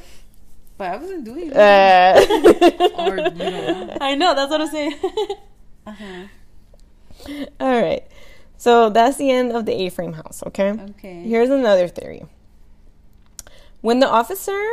[0.79, 1.57] But I wasn't doing it.
[1.57, 3.97] Uh, or you know.
[4.01, 4.33] I know.
[4.33, 4.95] That's what I'm saying.
[5.85, 6.27] Uh-huh.
[7.59, 8.07] all right.
[8.55, 10.41] So that's the end of the A-frame house.
[10.47, 10.69] Okay.
[10.71, 11.23] Okay.
[11.23, 12.23] Here's another theory.
[13.81, 14.65] When the officer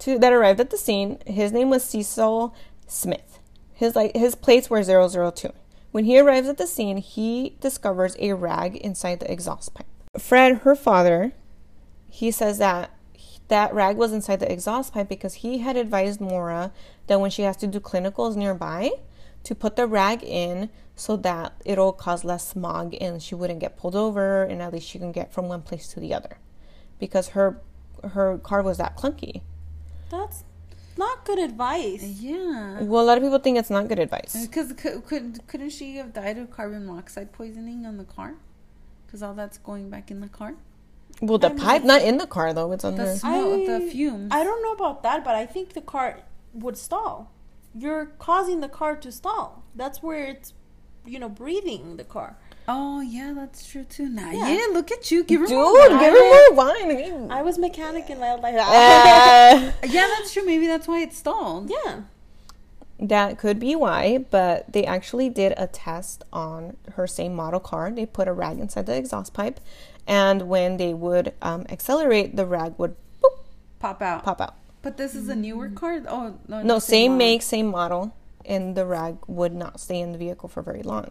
[0.00, 2.56] to, that arrived at the scene, his name was Cecil
[2.88, 3.38] Smith.
[3.72, 5.48] His like his plates were 002.
[5.92, 9.86] When he arrives at the scene, he discovers a rag inside the exhaust pipe.
[10.18, 11.34] Fred, her father,
[12.10, 12.90] he says that
[13.52, 16.72] that rag was inside the exhaust pipe because he had advised Maura
[17.06, 18.90] that when she has to do clinicals nearby,
[19.44, 23.76] to put the rag in so that it'll cause less smog and she wouldn't get
[23.76, 26.38] pulled over and at least she can get from one place to the other
[26.98, 27.60] because her
[28.14, 29.42] her car was that clunky.
[30.10, 30.44] That's
[30.96, 32.02] not good advice.
[32.02, 32.80] Yeah.
[32.80, 34.46] Well, a lot of people think it's not good advice.
[34.46, 38.36] Because could, could couldn't she have died of carbon monoxide poisoning on the car?
[39.04, 40.54] Because all that's going back in the car.
[41.20, 43.76] Well, the I mean, pipe not in the car though; it's on The smoke, the
[43.76, 44.30] I- fumes.
[44.32, 46.18] I don't know about that, but I think the car
[46.54, 47.30] would stall.
[47.74, 49.62] You're causing the car to stall.
[49.74, 50.52] That's where it's,
[51.06, 52.36] you know, breathing the car.
[52.68, 54.08] Oh yeah, that's true too.
[54.08, 54.48] Nah, Yeah.
[54.48, 54.66] yeah.
[54.72, 57.30] Look at you, give her Dude, more give her more wine.
[57.30, 58.54] I was mechanic in my life.
[58.58, 60.44] Uh, Yeah, that's true.
[60.44, 61.70] Maybe that's why it stalled.
[61.70, 62.02] yeah.
[63.00, 67.90] that could be why, but they actually did a test on her same model car.
[67.90, 69.58] They put a rag inside the exhaust pipe,
[70.06, 73.38] and when they would um, accelerate, the rag would boop,
[73.78, 74.24] Pop out.
[74.24, 74.54] pop out.
[74.82, 76.02] But this is a newer car.
[76.08, 77.18] Oh no, No, same model.
[77.26, 81.10] make, same model, and the rag would not stay in the vehicle for very long.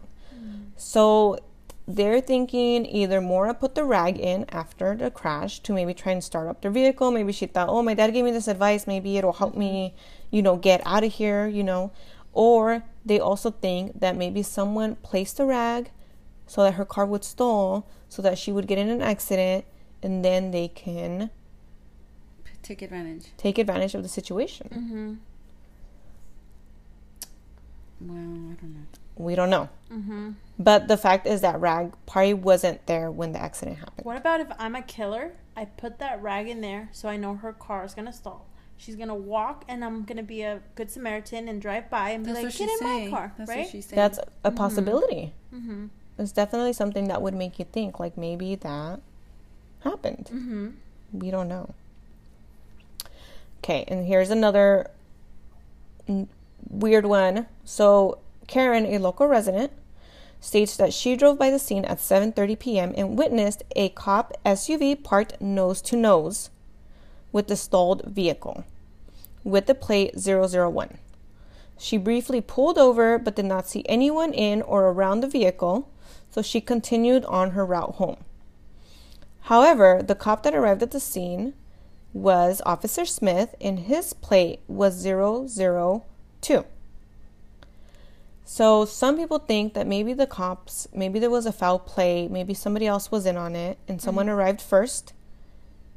[0.76, 1.38] So
[1.86, 6.22] they're thinking either Maura put the rag in after the crash to maybe try and
[6.22, 7.10] start up the vehicle.
[7.10, 8.86] Maybe she thought, oh, my dad gave me this advice.
[8.86, 9.94] Maybe it'll help me,
[10.30, 11.92] you know, get out of here, you know.
[12.32, 15.90] Or they also think that maybe someone placed the rag
[16.52, 19.64] so that her car would stall, so that she would get in an accident,
[20.02, 21.30] and then they can
[22.62, 23.28] Take advantage.
[23.38, 24.68] take advantage of the situation.
[24.70, 25.14] Mm-hmm.
[28.02, 28.80] Well, I don't know.
[29.16, 29.70] We don't know.
[29.90, 30.30] Mm-hmm.
[30.58, 34.04] But the fact is that rag probably wasn't there when the accident happened.
[34.04, 35.32] What about if I'm a killer?
[35.56, 38.46] I put that rag in there so I know her car is gonna stall.
[38.76, 42.32] She's gonna walk, and I'm gonna be a good Samaritan and drive by and be
[42.32, 43.10] That's what like, "Get in saying.
[43.10, 43.58] my car," That's right?
[43.60, 43.96] what she's saying.
[43.96, 45.32] That's a possibility.
[45.54, 45.86] mm-hmm.
[46.18, 49.00] It's definitely something that would make you think like maybe that
[49.80, 50.30] happened.
[50.32, 50.68] Mm-hmm.
[51.12, 51.74] We don't know.
[53.58, 54.90] Okay, and here's another
[56.08, 56.28] n-
[56.68, 57.46] weird one.
[57.64, 59.72] So, Karen, a local resident,
[60.40, 62.94] states that she drove by the scene at 7:30 p.m.
[62.96, 66.50] and witnessed a cop SUV parked nose to nose
[67.30, 68.64] with the stalled vehicle
[69.44, 70.98] with the plate 001.
[71.78, 75.88] She briefly pulled over but did not see anyone in or around the vehicle,
[76.32, 78.24] so she continued on her route home.
[79.42, 81.54] However, the cop that arrived at the scene
[82.12, 86.64] was Officer Smith, and his plate was 002.
[88.44, 92.54] So some people think that maybe the cops, maybe there was a foul play, maybe
[92.54, 94.34] somebody else was in on it, and someone mm-hmm.
[94.34, 95.12] arrived first,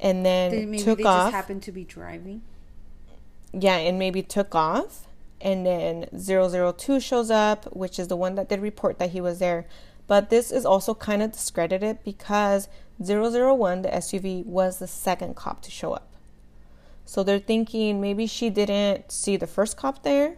[0.00, 1.24] and then They, maybe took they off.
[1.26, 2.42] just happened to be driving.
[3.52, 5.06] Yeah, and maybe took off.
[5.40, 9.38] And then 002 shows up, which is the one that did report that he was
[9.38, 9.66] there.
[10.06, 12.68] But this is also kind of discredited because
[13.02, 16.12] 001, the SUV, was the second cop to show up.
[17.04, 20.36] So they're thinking maybe she didn't see the first cop there.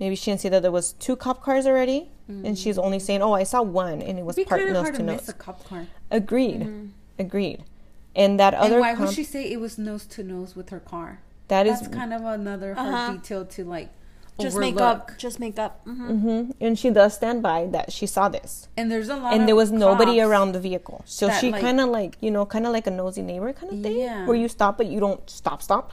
[0.00, 2.10] Maybe she didn't see that there was two cop cars already.
[2.28, 4.74] And she's only saying, oh, I saw one and it was It'd be parked kind
[4.74, 5.16] of nose hard to nose.
[5.20, 5.86] miss a cop car.
[6.10, 6.90] Agreed.
[7.18, 7.64] Agreed.
[8.16, 8.74] And that other.
[8.76, 11.20] And why cop, would she say it was nose to nose with her car?
[11.48, 13.12] that is That's kind of another hard Uh-huh.
[13.12, 13.90] detail to like
[14.40, 14.74] Just overlook.
[14.74, 15.18] make up.
[15.18, 15.84] Just make up.
[15.86, 16.16] Mm-hmm.
[16.18, 18.68] hmm And she does stand by that she saw this.
[18.76, 19.34] And there's a lot.
[19.34, 21.02] and there was nobody around the vehicle.
[21.04, 23.72] So she like- kind of like, you know, kind of like a nosy neighbor kind
[23.72, 23.98] of thing.
[23.98, 24.26] Yeah.
[24.26, 25.92] Where you stop, but you don't stop, stop.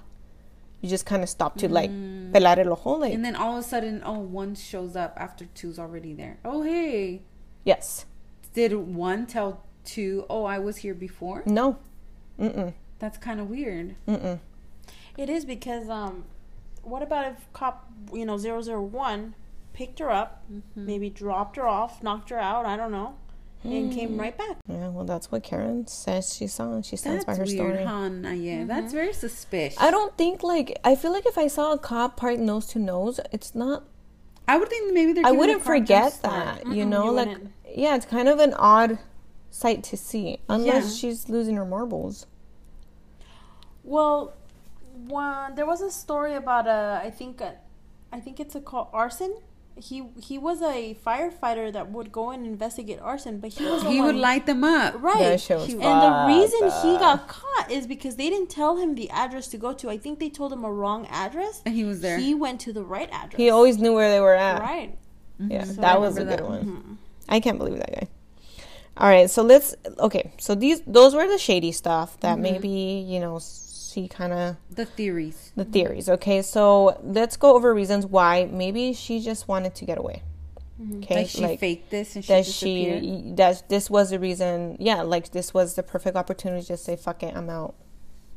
[0.81, 2.91] You just kind of stop to like pelar el ojo.
[2.97, 3.15] Like, Mm.
[3.15, 6.37] And then all of a sudden, oh, one shows up after two's already there.
[6.45, 7.21] Oh, hey,
[7.65, 8.05] yes.
[8.53, 10.25] did one tell two?
[10.29, 11.43] Oh, I was here before.
[11.45, 11.77] No.
[12.39, 12.73] Mm-mm.
[12.99, 13.95] That's kind of weird.
[14.07, 14.39] Mm-mm.
[15.17, 16.23] It is because um,
[16.83, 19.35] what about if cop you know 001
[19.73, 20.85] picked her up, Mm-hmm.
[20.85, 23.15] maybe dropped her off, knocked her out, I don't know,
[23.63, 24.19] and came Hmm.
[24.19, 24.57] right back.
[24.67, 27.75] Yeah, well, that's what Karen says she saw, and she stands That's by her weird,
[27.77, 27.83] story.
[27.85, 28.09] huh?
[28.09, 29.79] Nah, yeah, that's very suspicious.
[29.81, 32.79] I don't think like I feel like if I saw a cop parked nose to
[32.79, 33.83] nose, it's not.
[34.47, 35.25] I would think maybe they're.
[35.25, 36.67] I wouldn't the car jump forget that.
[36.67, 37.51] You know, you like wouldn't.
[37.75, 38.97] yeah, it's kind of an odd
[39.51, 41.09] sight to see, unless Yeah.
[41.09, 42.25] she's losing her marbles.
[43.83, 44.33] Well,
[45.07, 47.55] one there was a story about a I think a,
[48.11, 49.35] I think it's a call arson.
[49.75, 54.01] He he was a firefighter that would go and investigate arson, but he was He
[54.01, 54.95] would light them up.
[55.01, 55.19] right.
[55.19, 58.75] That shit was and the fucked reason he got caught is because they didn't tell
[58.77, 59.89] him the address to go to.
[59.89, 61.61] I think they told him a wrong address.
[61.65, 62.17] And he was there.
[62.17, 63.37] He went to the right address.
[63.37, 64.59] He always knew where they were at.
[64.61, 64.97] right.
[65.39, 65.75] Yeah, Mhm.
[65.77, 66.49] that was a good that.
[66.49, 66.97] one.
[67.29, 68.07] I can't believe that guy.
[68.97, 70.33] All right, so let's okay.
[70.39, 72.67] So these those were the shady stuff that maybe
[73.07, 73.39] you know
[73.91, 75.51] she kind of The theories.
[75.55, 76.07] the theories.
[76.09, 80.23] Okay, so let's go over reasons why maybe she just wanted to get away.
[80.99, 84.77] Okay, Like she faked this and she that she that this was the reason.
[84.79, 87.75] Yeah, like this was the perfect opportunity to just say fuck it, I'm out.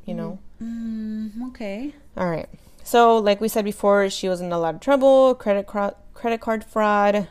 [0.04, 1.94] You know, Mm, okay.
[2.16, 2.48] All right.
[2.82, 6.40] So, like we said before, she was in a lot of trouble, credit card credit
[6.40, 7.28] card fraud.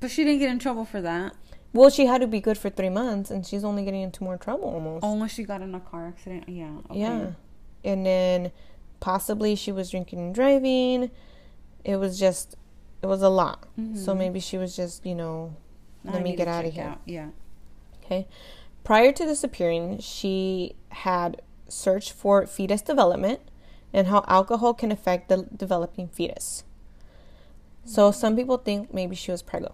[0.00, 1.34] But she didn't get in trouble for that.
[1.72, 4.36] Well, she had to be good for three months, and she's only getting into more
[4.38, 5.04] trouble almost.
[5.04, 6.48] Unless she got in a car accident.
[6.48, 6.70] Yeah.
[6.90, 7.00] Okay.
[7.00, 7.30] Yeah.
[7.84, 8.52] And then
[9.00, 11.10] possibly she was drinking and driving.
[11.84, 12.56] It was just,
[13.02, 13.64] it was a lot.
[13.94, 14.16] So Mhm.
[14.18, 15.54] maybe she was just, you know,
[16.08, 16.84] I let me get out of here.
[16.84, 17.00] out.
[17.04, 17.28] Yeah.
[18.02, 18.26] Okay.
[18.82, 23.40] Prior to disappearing, she had searched for fetus development
[23.92, 26.64] and how alcohol can affect the developing fetus.
[27.84, 29.72] So some people think maybe she was preggo.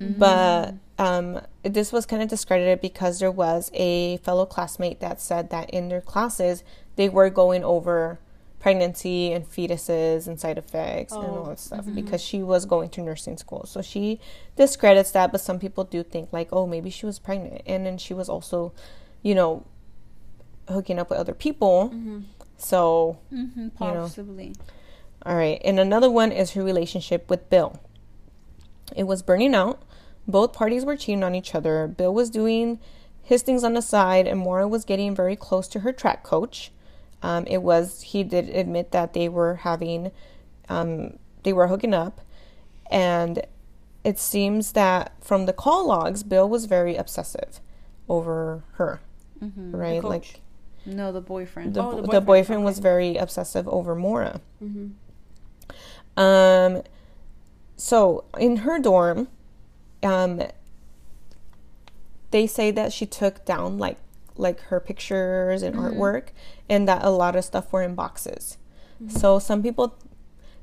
[0.00, 5.50] But um, this was kind of discredited because there was a fellow classmate that said
[5.50, 6.62] that in their classes
[6.96, 8.18] they were going over
[8.60, 12.90] pregnancy and fetuses and side effects and all Oh, that stuff because she was going
[12.90, 13.64] to nursing school.
[13.66, 14.20] So she
[14.56, 17.98] discredits that, but some people do think like, oh, maybe she was pregnant, and then
[17.98, 18.72] she was also,
[19.22, 19.66] you know,
[20.68, 21.92] hooking up with other people.
[22.56, 24.02] So Mm-hmm, know.
[24.02, 24.54] possibly.
[25.26, 25.60] all right.
[25.64, 27.80] And another one is her relationship with Bill.
[28.94, 29.82] It was burning out.
[30.26, 31.86] Both parties were cheating on each other.
[31.88, 32.78] Bill was doing
[33.22, 36.70] his things on the side, and Maura was getting very close to her track coach.
[37.22, 40.10] Um, it was, he did admit that they were having,
[40.68, 42.20] um, they were hooking up.
[42.90, 43.44] And
[44.04, 47.60] it seems that from the call logs, Bill was very obsessive
[48.08, 49.00] over her,
[49.42, 49.74] Mm-hmm.
[49.74, 50.02] right?
[50.04, 50.40] Like,
[50.86, 51.74] No, the boyfriend.
[51.74, 54.40] the, Oh, the the boyfriend, boyfriend, was very obsessive over Maura.
[54.62, 54.88] Mm-hmm.
[56.20, 56.82] Um,
[57.76, 59.28] so in her dorm,
[60.02, 60.42] um,
[62.30, 63.98] they say that she took down like
[64.36, 65.98] like her pictures and mm-hmm.
[65.98, 66.28] artwork,
[66.68, 68.56] and that a lot of stuff were in boxes.
[69.02, 69.16] Mm-hmm.
[69.16, 69.94] So some people,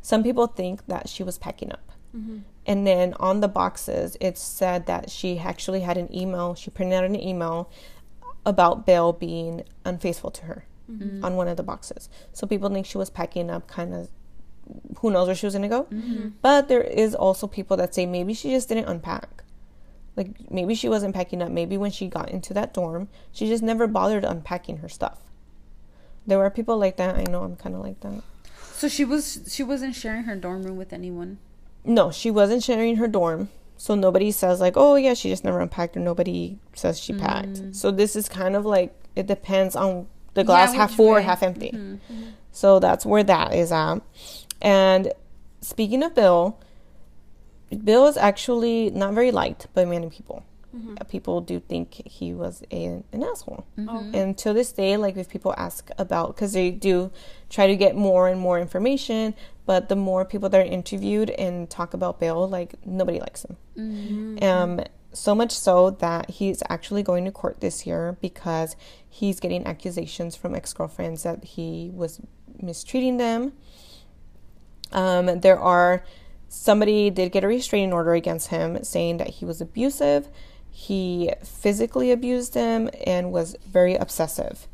[0.01, 1.91] some people think that she was packing up.
[2.15, 2.39] Mm-hmm.
[2.65, 6.55] And then on the boxes, it said that she actually had an email.
[6.55, 7.69] She printed out an email
[8.45, 10.65] about Bill being unfaithful to her
[11.23, 12.09] on one of the boxes.
[12.33, 14.09] So people think she was packing up, kind of.
[14.99, 15.87] Who knows where she was gonna go?
[16.41, 19.43] But there is also people that say maybe she just didn't unpack.
[20.15, 21.49] Like maybe she wasn't packing up.
[21.49, 25.19] Maybe when she got into that dorm, she just never bothered unpacking her stuff.
[26.27, 27.15] There were people like that.
[27.15, 28.21] I know I'm kind of like that.
[28.73, 31.37] So she was she wasn't sharing her dorm room with anyone.
[31.83, 33.49] No, she wasn't sharing her dorm.
[33.77, 37.61] So nobody says like, "Oh yeah, she just never unpacked," or nobody says she packed.
[37.73, 41.41] So this is kind of like it depends on the glass half full or half
[41.43, 41.71] empty.
[41.71, 42.23] Mm-hmm.
[42.51, 43.99] So that's where that is at.
[44.61, 45.13] And
[45.61, 46.59] speaking of Bill,
[47.83, 50.43] Bill is actually not very liked by many people.
[50.99, 53.65] Uh, People do think he was a, an asshole.
[53.77, 54.15] Mm-hmm.
[54.15, 57.11] And to this day, like if people ask about, because they do
[57.49, 59.33] try to get more and more information,
[59.65, 63.57] but the more people that are interviewed and talk about Bill, like nobody likes him.
[63.77, 64.43] Mm-hmm.
[64.43, 68.75] Um, so much so that he's actually going to court this year because
[69.09, 72.21] he's getting accusations from ex girlfriends that he was
[72.61, 73.53] mistreating them.
[74.91, 76.03] Um, there are
[76.47, 80.27] somebody did get a restraining order against him saying that he was abusive,
[80.71, 84.67] he physically abused him, and was very obsessive.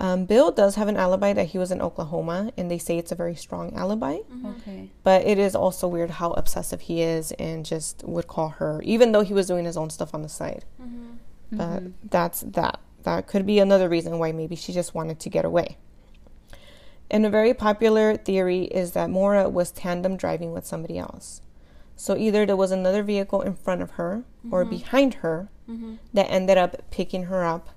[0.00, 3.10] Um, Bill does have an alibi that he was in Oklahoma, and they say it's
[3.10, 4.18] a very strong alibi.
[4.60, 4.90] Okay.
[5.02, 9.10] But it is also weird how obsessive he is and just would call her, even
[9.12, 10.64] though he was doing his own stuff on the side.
[11.50, 12.80] But that's that.
[13.04, 15.78] That could be another reason why maybe she just wanted to get away.
[17.10, 21.40] And a very popular theory is that Maura was tandem driving with somebody else.
[21.96, 24.70] So either there was another vehicle in front of her or mm-hmm.
[24.70, 25.94] behind her mm-hmm.
[26.14, 27.70] that ended up picking her up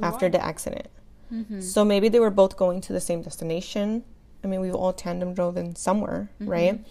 [0.00, 0.88] after the accident.
[1.32, 1.60] Mm-hmm.
[1.60, 4.04] So maybe they were both going to the same destination.
[4.44, 6.84] I mean, we've all tandem driven somewhere, right?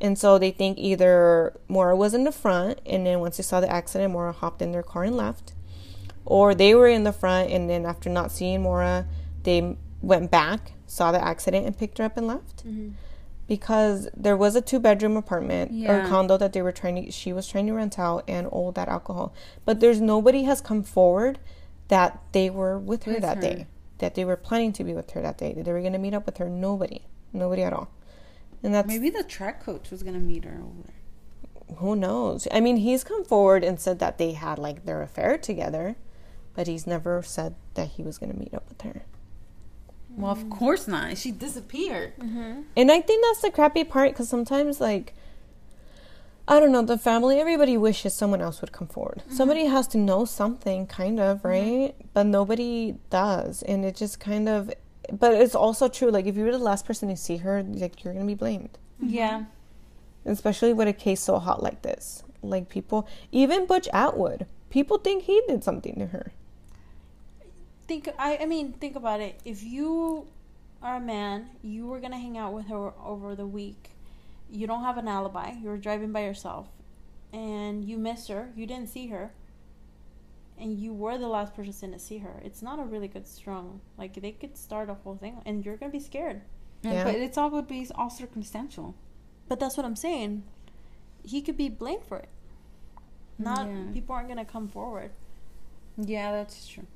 [0.00, 3.60] And so they think either Maura was in the front, and then once they saw
[3.60, 5.54] the accident, Maura hopped in their car and left,
[6.26, 9.06] or they were in the front, and then after not seeing Maura,
[9.44, 12.66] they went back, saw the accident, and picked her up and left.
[12.66, 12.90] Mm-hmm.
[13.46, 17.46] Because there was a two-bedroom apartment or condo that they were trying to, she was
[17.46, 19.34] trying to rent out, and all that alcohol.
[19.66, 21.38] But there's nobody has come forward
[21.88, 23.42] that they were with her With that her.
[23.42, 23.66] day,
[23.98, 25.98] that they were planning to be with her that day, that they were going to
[25.98, 26.48] meet up with her.
[26.48, 27.02] Nobody,
[27.34, 27.90] nobody at all.
[28.62, 31.76] And that's Maybe the track coach was gonna meet her over.
[31.80, 32.48] who knows?
[32.50, 35.96] I mean, he's come forward and said that they had like their affair together,
[36.54, 39.02] but he's never said that he was going to meet up with her.
[40.16, 41.18] Well, of course not.
[41.18, 42.16] She disappeared.
[42.18, 42.62] Mm-hmm.
[42.76, 45.14] And I think that's the crappy part because sometimes, like,
[46.46, 49.22] I don't know, the family, everybody wishes someone else would come forward.
[49.26, 49.34] Mm-hmm.
[49.34, 51.48] Somebody has to know something, kind of, mm-hmm.
[51.48, 51.94] right?
[52.12, 53.62] But nobody does.
[53.62, 54.72] And it just kind of,
[55.10, 56.10] but it's also true.
[56.10, 58.38] Like, if you were the last person to see her, like, you're going to be
[58.38, 58.78] blamed.
[59.00, 59.44] Yeah.
[60.24, 62.22] especially with a case so hot like this.
[62.42, 66.32] Like people, even Butch Atwood, people think he did something to her.
[67.86, 69.40] Think I I mean think about it.
[69.44, 70.26] If you
[70.82, 73.90] are a man, you were gonna hang out with her over the week.
[74.50, 75.52] You don't have an alibi.
[75.60, 76.68] You were driving by yourself,
[77.32, 78.52] and you missed her.
[78.54, 79.32] You didn't see her,
[80.58, 82.40] and you were the last person to see her.
[82.44, 83.80] It's not a really good strong.
[83.98, 86.42] Like they could start a whole thing, and you're gonna be scared.
[86.82, 87.04] Yeah.
[87.04, 88.94] But it's all would be all circumstantial.
[89.48, 90.44] But that's what I'm saying.
[91.22, 92.28] He could be blamed for it.
[93.38, 93.86] Not Yeah.
[93.92, 95.10] people aren't gonna come forward.
[95.96, 96.86] Yeah, that's true.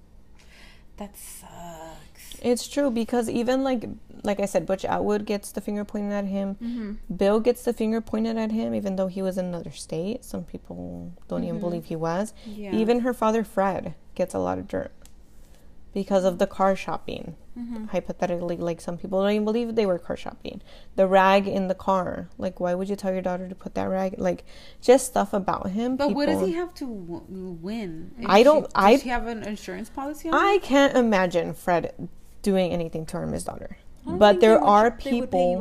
[0.98, 2.36] That sucks.
[2.42, 3.88] It's true because even like
[4.24, 6.56] like I said, Butch Atwood gets the finger pointed at him.
[6.56, 7.14] Mm-hmm.
[7.16, 10.24] Bill gets the finger pointed at him, even though he was in another state.
[10.24, 11.60] Some people don't even Mhm.
[11.60, 12.34] believe he was.
[12.44, 12.74] Yeah.
[12.74, 14.90] Even her father, Fred, gets a lot of dirt
[16.02, 17.34] because of the car shopping.
[17.58, 17.86] Mm-hmm.
[17.86, 20.62] Hypothetically, like some people don't even believe they were car shopping.
[20.94, 23.88] The rag in the car, like why would you tell your daughter to put that
[23.88, 24.14] rag?
[24.28, 24.44] Like
[24.80, 25.96] just stuff about him.
[25.96, 28.12] But what does he have to w- win?
[28.18, 30.28] If I don't- She, I- does he have an insurance policy?
[30.28, 32.08] On I can't imagine Fred
[32.42, 33.76] doing anything to harm his daughter.
[34.06, 35.58] But there are would people.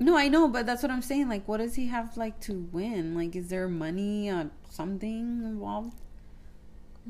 [0.00, 1.28] No, I know, but that's what I'm saying.
[1.28, 3.14] Like, what does he have like to win?
[3.14, 5.98] Like, is there money or something involved?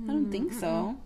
[0.05, 0.97] I don't think so.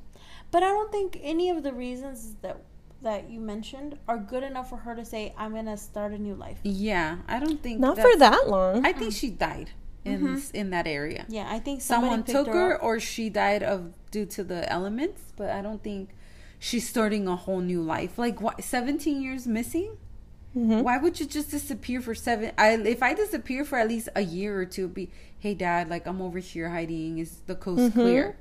[0.50, 2.58] But I don't think any of the reasons that
[3.02, 6.34] that you mentioned are good enough for her to say, "I'm gonna start a new
[6.34, 8.84] life." Yeah, I don't think Not for that long.
[8.86, 9.70] I think she died
[10.04, 11.26] in in that area.
[11.28, 12.82] Yeah, I think Someone took her, up.
[12.82, 15.20] or she died of due to the elements.
[15.36, 16.10] But I don't think
[16.58, 18.18] she's starting a whole new life.
[18.18, 18.62] Like, what?
[18.64, 19.96] Seventeen years missing?
[20.56, 20.82] Mhm.
[20.84, 22.52] Why would you just disappear for seven?
[22.56, 26.06] I if I disappear for at least a year or two, be hey dad, like
[26.06, 27.18] I'm over here hiding.
[27.18, 28.36] Is the coast clear?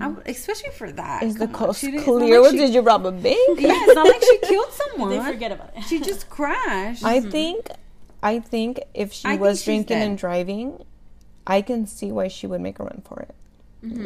[0.00, 1.22] I especially for that.
[1.22, 1.38] Is Mm-hmm.
[1.40, 2.34] The Come on, coast she didn't- it's not clear?
[2.40, 3.60] like What she- did you rob a bank?
[3.60, 5.10] Yeah, it's not like she killed someone.
[5.10, 5.82] They forget about it.
[5.84, 7.04] She just crashed.
[7.04, 7.66] I think,
[8.22, 10.06] I think if she I was drinking dead.
[10.08, 10.84] and driving,
[11.46, 13.34] I can see why she would make a run for it,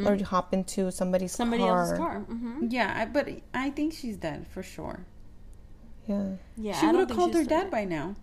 [0.06, 1.80] or hop into somebody's Somebody car.
[1.80, 2.20] else's car.
[2.20, 5.04] hmm yeah, I, but I think she's dead for sure.
[6.08, 7.70] Yeah, Yeah, she would have called her still dad dead.
[7.70, 8.14] by now.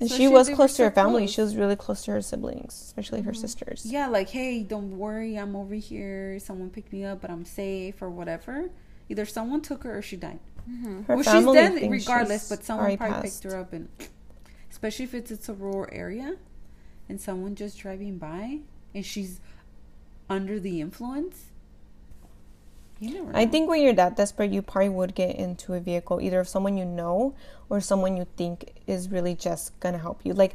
[0.00, 1.22] And So she she- was close to her family.
[1.22, 1.32] close.
[1.32, 3.40] She was really close to her siblings, especially her mm-hmm.
[3.40, 3.86] sisters.
[3.86, 6.38] Yeah, like hey, don't worry, I'm over here.
[6.40, 8.70] Someone picked me up, but I'm safe or whatever.
[9.08, 10.40] Either someone took her or she died.
[10.68, 11.02] Mm-hmm.
[11.02, 13.42] Her well, she's dead regardless, she's but someone probably passed.
[13.42, 13.88] picked her up, and
[14.70, 16.36] especially if it's it's a rural area,
[17.08, 18.60] and someone just driving by
[18.94, 19.40] and she's
[20.30, 21.46] under the influence.
[23.04, 23.38] You never know.
[23.38, 26.48] I think when you're that desperate, you probably would get into a vehicle either of
[26.48, 27.34] someone you know
[27.70, 30.32] or someone you think is really just gonna help you.
[30.34, 30.54] Like,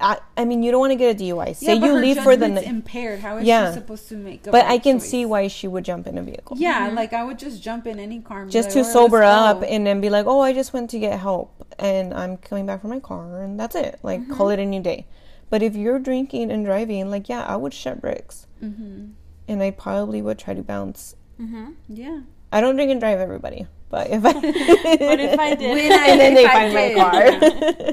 [0.00, 1.56] I, I mean, you don't want to get a DUI.
[1.56, 3.18] Say yeah, but you her leave for the night, impaired.
[3.18, 3.72] How is Yeah.
[3.72, 4.46] she supposed to make?
[4.46, 5.08] A but I can choice?
[5.10, 6.56] see why she would jump in a vehicle.
[6.56, 8.92] Yeah, like I would just jump in any car, and just like, to "All right,
[8.92, 11.50] sober up and then be like, oh, I just went to get help
[11.80, 13.98] and I'm coming back from my car and that's it.
[14.04, 14.34] Like, Mm-hmm.
[14.34, 15.06] call it a new day.
[15.50, 19.12] But if you're drinking and driving, like, yeah, I would shut bricks Mhm.
[19.48, 21.16] and I probably would try to bounce.
[21.40, 21.70] Mm-hmm.
[21.88, 22.20] Yeah.
[22.52, 26.06] I don't drink and drive everybody, but if I, But if I did, When I-
[26.10, 27.14] and then they I find my car.
[27.24, 27.92] yeah.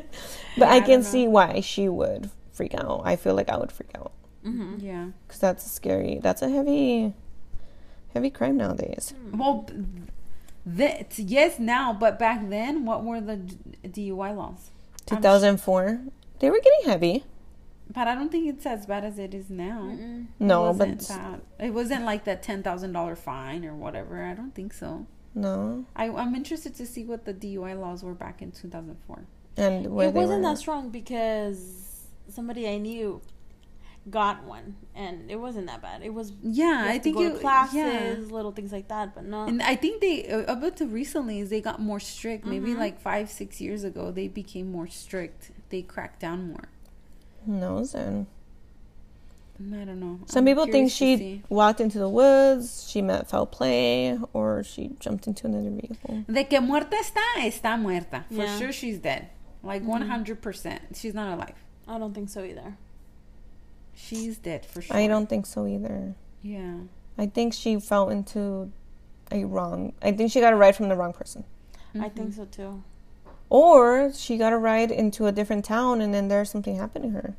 [0.58, 3.02] but Yeah, I I can don't see why she would freak out.
[3.04, 4.12] I feel like I would freak out
[4.46, 4.86] Mm-hmm.
[4.86, 5.08] Yeah.
[5.28, 6.20] because that's scary.
[6.22, 7.14] That's a heavy,
[8.14, 9.14] heavy crime nowadays.
[9.34, 9.68] Well,
[10.66, 13.38] that yes now, but back then, what were the
[13.84, 14.72] DUI laws?
[15.12, 16.00] I'm 2004,
[16.40, 17.24] they were getting heavy.
[17.94, 19.96] But I don't think it's as bad as it is now.
[20.40, 21.42] No, it but wasn't that.
[21.60, 24.24] It wasn't like that ten thousand dollar fine or whatever.
[24.24, 25.06] I don't think so.
[25.36, 29.26] no, I, I'm interested to see what the DUI laws were back in 2004.
[29.58, 30.50] and where It they wasn't were.
[30.50, 33.22] that strong because somebody I knew
[34.10, 36.02] got one, and it wasn't that bad.
[36.04, 38.16] It was Yeah, I think go to it, classes, Yeah.
[38.34, 39.44] little things like that, but no.
[39.46, 42.46] And I think they uh, up until recently they got more strict.
[42.46, 42.78] Maybe Mhm.
[42.80, 45.52] like five, six years ago, they became more strict.
[45.70, 46.70] They cracked down more.
[47.46, 48.28] Who knows then?
[49.60, 50.20] I don't know.
[50.26, 54.92] Some I'm people think she walked into the woods, she met foul play, or she
[55.00, 56.24] jumped into another vehicle.
[56.30, 58.26] De que muerta está, está muerta.
[58.28, 58.58] For Yeah.
[58.58, 59.30] sure she's dead.
[59.64, 59.88] Like Mhm.
[59.88, 60.82] 100%.
[60.98, 61.56] She's not alive.
[61.88, 62.76] I don't think so either.
[63.94, 64.96] She's dead for sure.
[64.96, 66.16] I don't think so either.
[66.42, 66.76] Yeah.
[67.18, 68.72] I think she fell into
[69.32, 69.94] a wrong.
[70.02, 71.46] I think she got a ride from the wrong person.
[71.98, 72.84] I think so too.
[73.56, 77.10] Or she got a ride into a different town and then there's something happened to
[77.12, 77.36] her.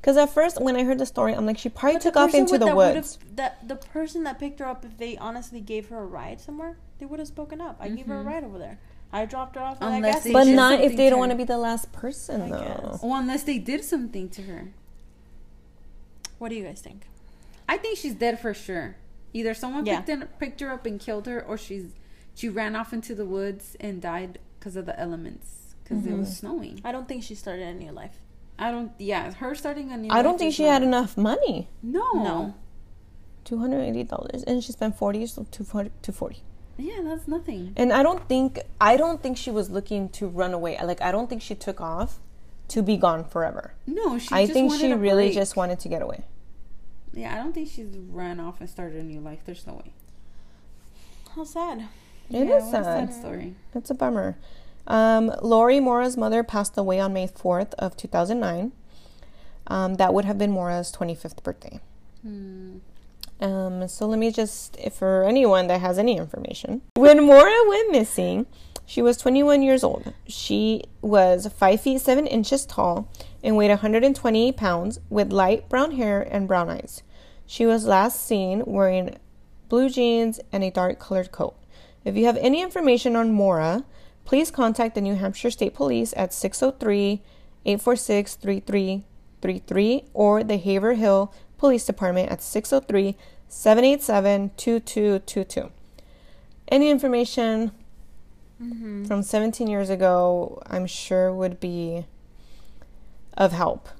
[0.00, 2.34] Because at first, when I heard the story, I'm like, she probably But took off
[2.34, 3.18] into with- the that woods.
[3.36, 6.76] That the person that picked her up, if they honestly gave her a ride somewhere,
[6.98, 7.76] they would have spoken up.
[7.78, 8.26] I gave her a Mhm.
[8.26, 8.78] ride over there.
[9.12, 11.44] I dropped her off at Unless that But not if they don't want to be
[11.44, 12.58] the last person, I though.
[12.90, 13.02] guess.
[13.02, 14.68] Well, unless they did something to her.
[16.38, 17.06] What do you guys think?
[17.68, 18.96] I think she's dead for sure.
[19.32, 19.98] Either someone Yeah.
[20.00, 21.92] picked, in, picked her up and killed her, or she's
[22.34, 26.28] she ran off into the woods and died because of the elements because it was
[26.28, 26.32] Mhm.
[26.40, 26.80] snowing.
[26.84, 28.20] I don't think she started a new life.
[28.58, 28.92] I don't.
[28.98, 30.08] Yeah, her starting a new.
[30.08, 30.18] Life.
[30.18, 32.12] I don't think she had enough money No.
[32.12, 32.54] No.
[33.44, 36.42] two hundred eighty dollars, and she spent forty, so two forty, two forty.
[36.76, 37.72] Yeah, that's nothing.
[37.76, 40.76] And I don't think I don't think she was looking to run away.
[40.82, 42.20] Like I don't think she took off
[42.68, 43.72] to be gone forever.
[43.86, 44.28] No, she.
[44.34, 45.34] I just think wanted she a really break.
[45.34, 46.24] just wanted to get away.
[47.14, 49.40] Yeah, I don't think she's ran off and started a new life.
[49.46, 49.92] There's no way.
[51.34, 51.84] How sad.
[52.30, 53.12] It yeah, is a sad.
[53.12, 53.54] story.
[53.74, 54.36] It's a bummer.
[54.86, 58.72] Um, Lori Maura's mother passed away on May 4th of 2009.
[59.66, 61.80] Um, that would have been Maura's 25th birthday.
[62.22, 62.78] Hmm.
[63.40, 67.92] Um, so let me just, if for anyone that has any information, when Maura went
[67.92, 68.46] missing,
[68.84, 70.14] she was 21 years old.
[70.26, 73.12] She was 5 feet 7 inches tall
[73.44, 77.02] and weighed 128 pounds with light brown hair and brown eyes.
[77.46, 79.16] She was last seen wearing
[79.68, 81.54] blue jeans and a dark colored coat.
[82.08, 83.84] If you have any information on Maura,
[84.24, 87.20] please contact the New Hampshire State Police at 603
[87.66, 93.14] 846 3333 or the Haverhill Police Department at 603
[93.46, 95.70] 787 2222.
[96.68, 97.72] Any information
[99.06, 102.06] from 17 years ago, I'm sure, would be
[103.36, 103.90] of help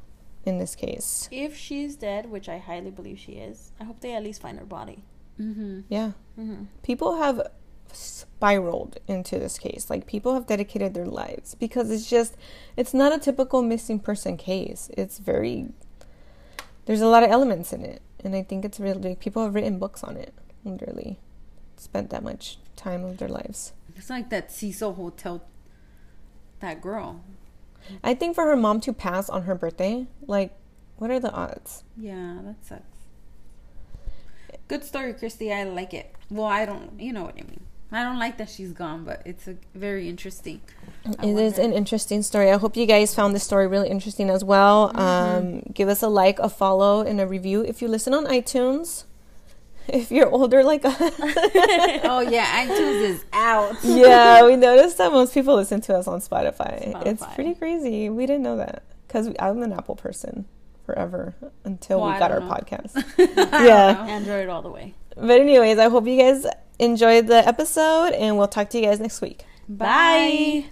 [0.47, 1.29] in this case.
[1.31, 4.59] If she's dead, which I highly believe she is, I hope they at least find
[4.59, 5.05] her body.
[5.39, 5.81] Mm-hmm.
[5.89, 6.13] Yeah.
[6.39, 6.65] Mm-hmm.
[6.83, 7.41] People have
[7.93, 9.89] spiraled into this case.
[9.91, 12.37] Like, people have dedicated their lives because it's just,
[12.77, 14.91] it's not a typical missing person case.
[14.97, 15.69] It's very,
[16.87, 18.03] there's a lot of elements in it.
[18.25, 20.35] And I think it's really, people have written books on it,
[20.65, 21.19] literally.
[21.77, 23.73] Spent that much time of their lives.
[23.97, 25.43] It's like that Cecil Hotel.
[26.61, 27.21] That girl.
[28.03, 30.53] I think for her mom to pass on her birthday, like,
[30.97, 31.85] what are the odds?
[31.97, 32.83] Yeah, that sucks.
[34.67, 35.53] Good story, Christy.
[35.53, 36.15] I like it.
[36.31, 36.99] Well, I don't.
[37.01, 37.61] You know what I mean.
[37.91, 40.61] I don't like that she's gone, but it's a very interesting.
[41.19, 42.51] I It is an interesting story.
[42.51, 44.93] I hope you guys found this story really interesting as well.
[44.93, 44.99] Mm-hmm.
[44.99, 49.05] Um, give us a like, a follow, and a review if you listen on iTunes.
[49.91, 50.95] If you're older like us.
[51.01, 53.75] oh yeah, iTunes is out.
[53.83, 56.93] yeah, we noticed that most people listen to us on Spotify.
[57.07, 58.11] It's pretty crazy.
[58.11, 60.45] We didn't know that because I'm an Apple person
[60.85, 61.35] forever
[61.65, 62.51] until Well, we got our know.
[62.51, 63.03] podcast.
[63.17, 64.05] Yeah.
[64.07, 64.93] Android all the way.
[65.17, 66.45] but anyways, I hope you guys
[66.79, 69.45] enjoyed the episode, and we'll talk to you guys next week.
[69.69, 70.67] Bye.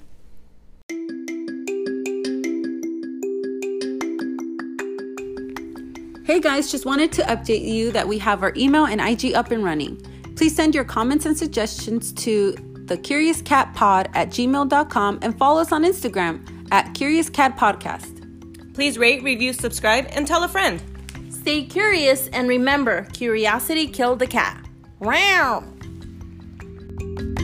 [6.26, 9.52] Hey guys, just wanted to update you that we have our email and IG up
[9.52, 9.96] and running.
[10.36, 12.52] Please send your comments and suggestions to
[12.86, 18.74] the Curious Cat Pod at gmail.com and follow us on Instagram at Curious Cat Podcast.
[18.74, 20.82] Please rate, review, subscribe, and tell a friend.
[21.30, 24.66] Stay curious and remember, curiosity killed the cat.
[24.98, 25.62] Wow
[26.98, 27.35] thank you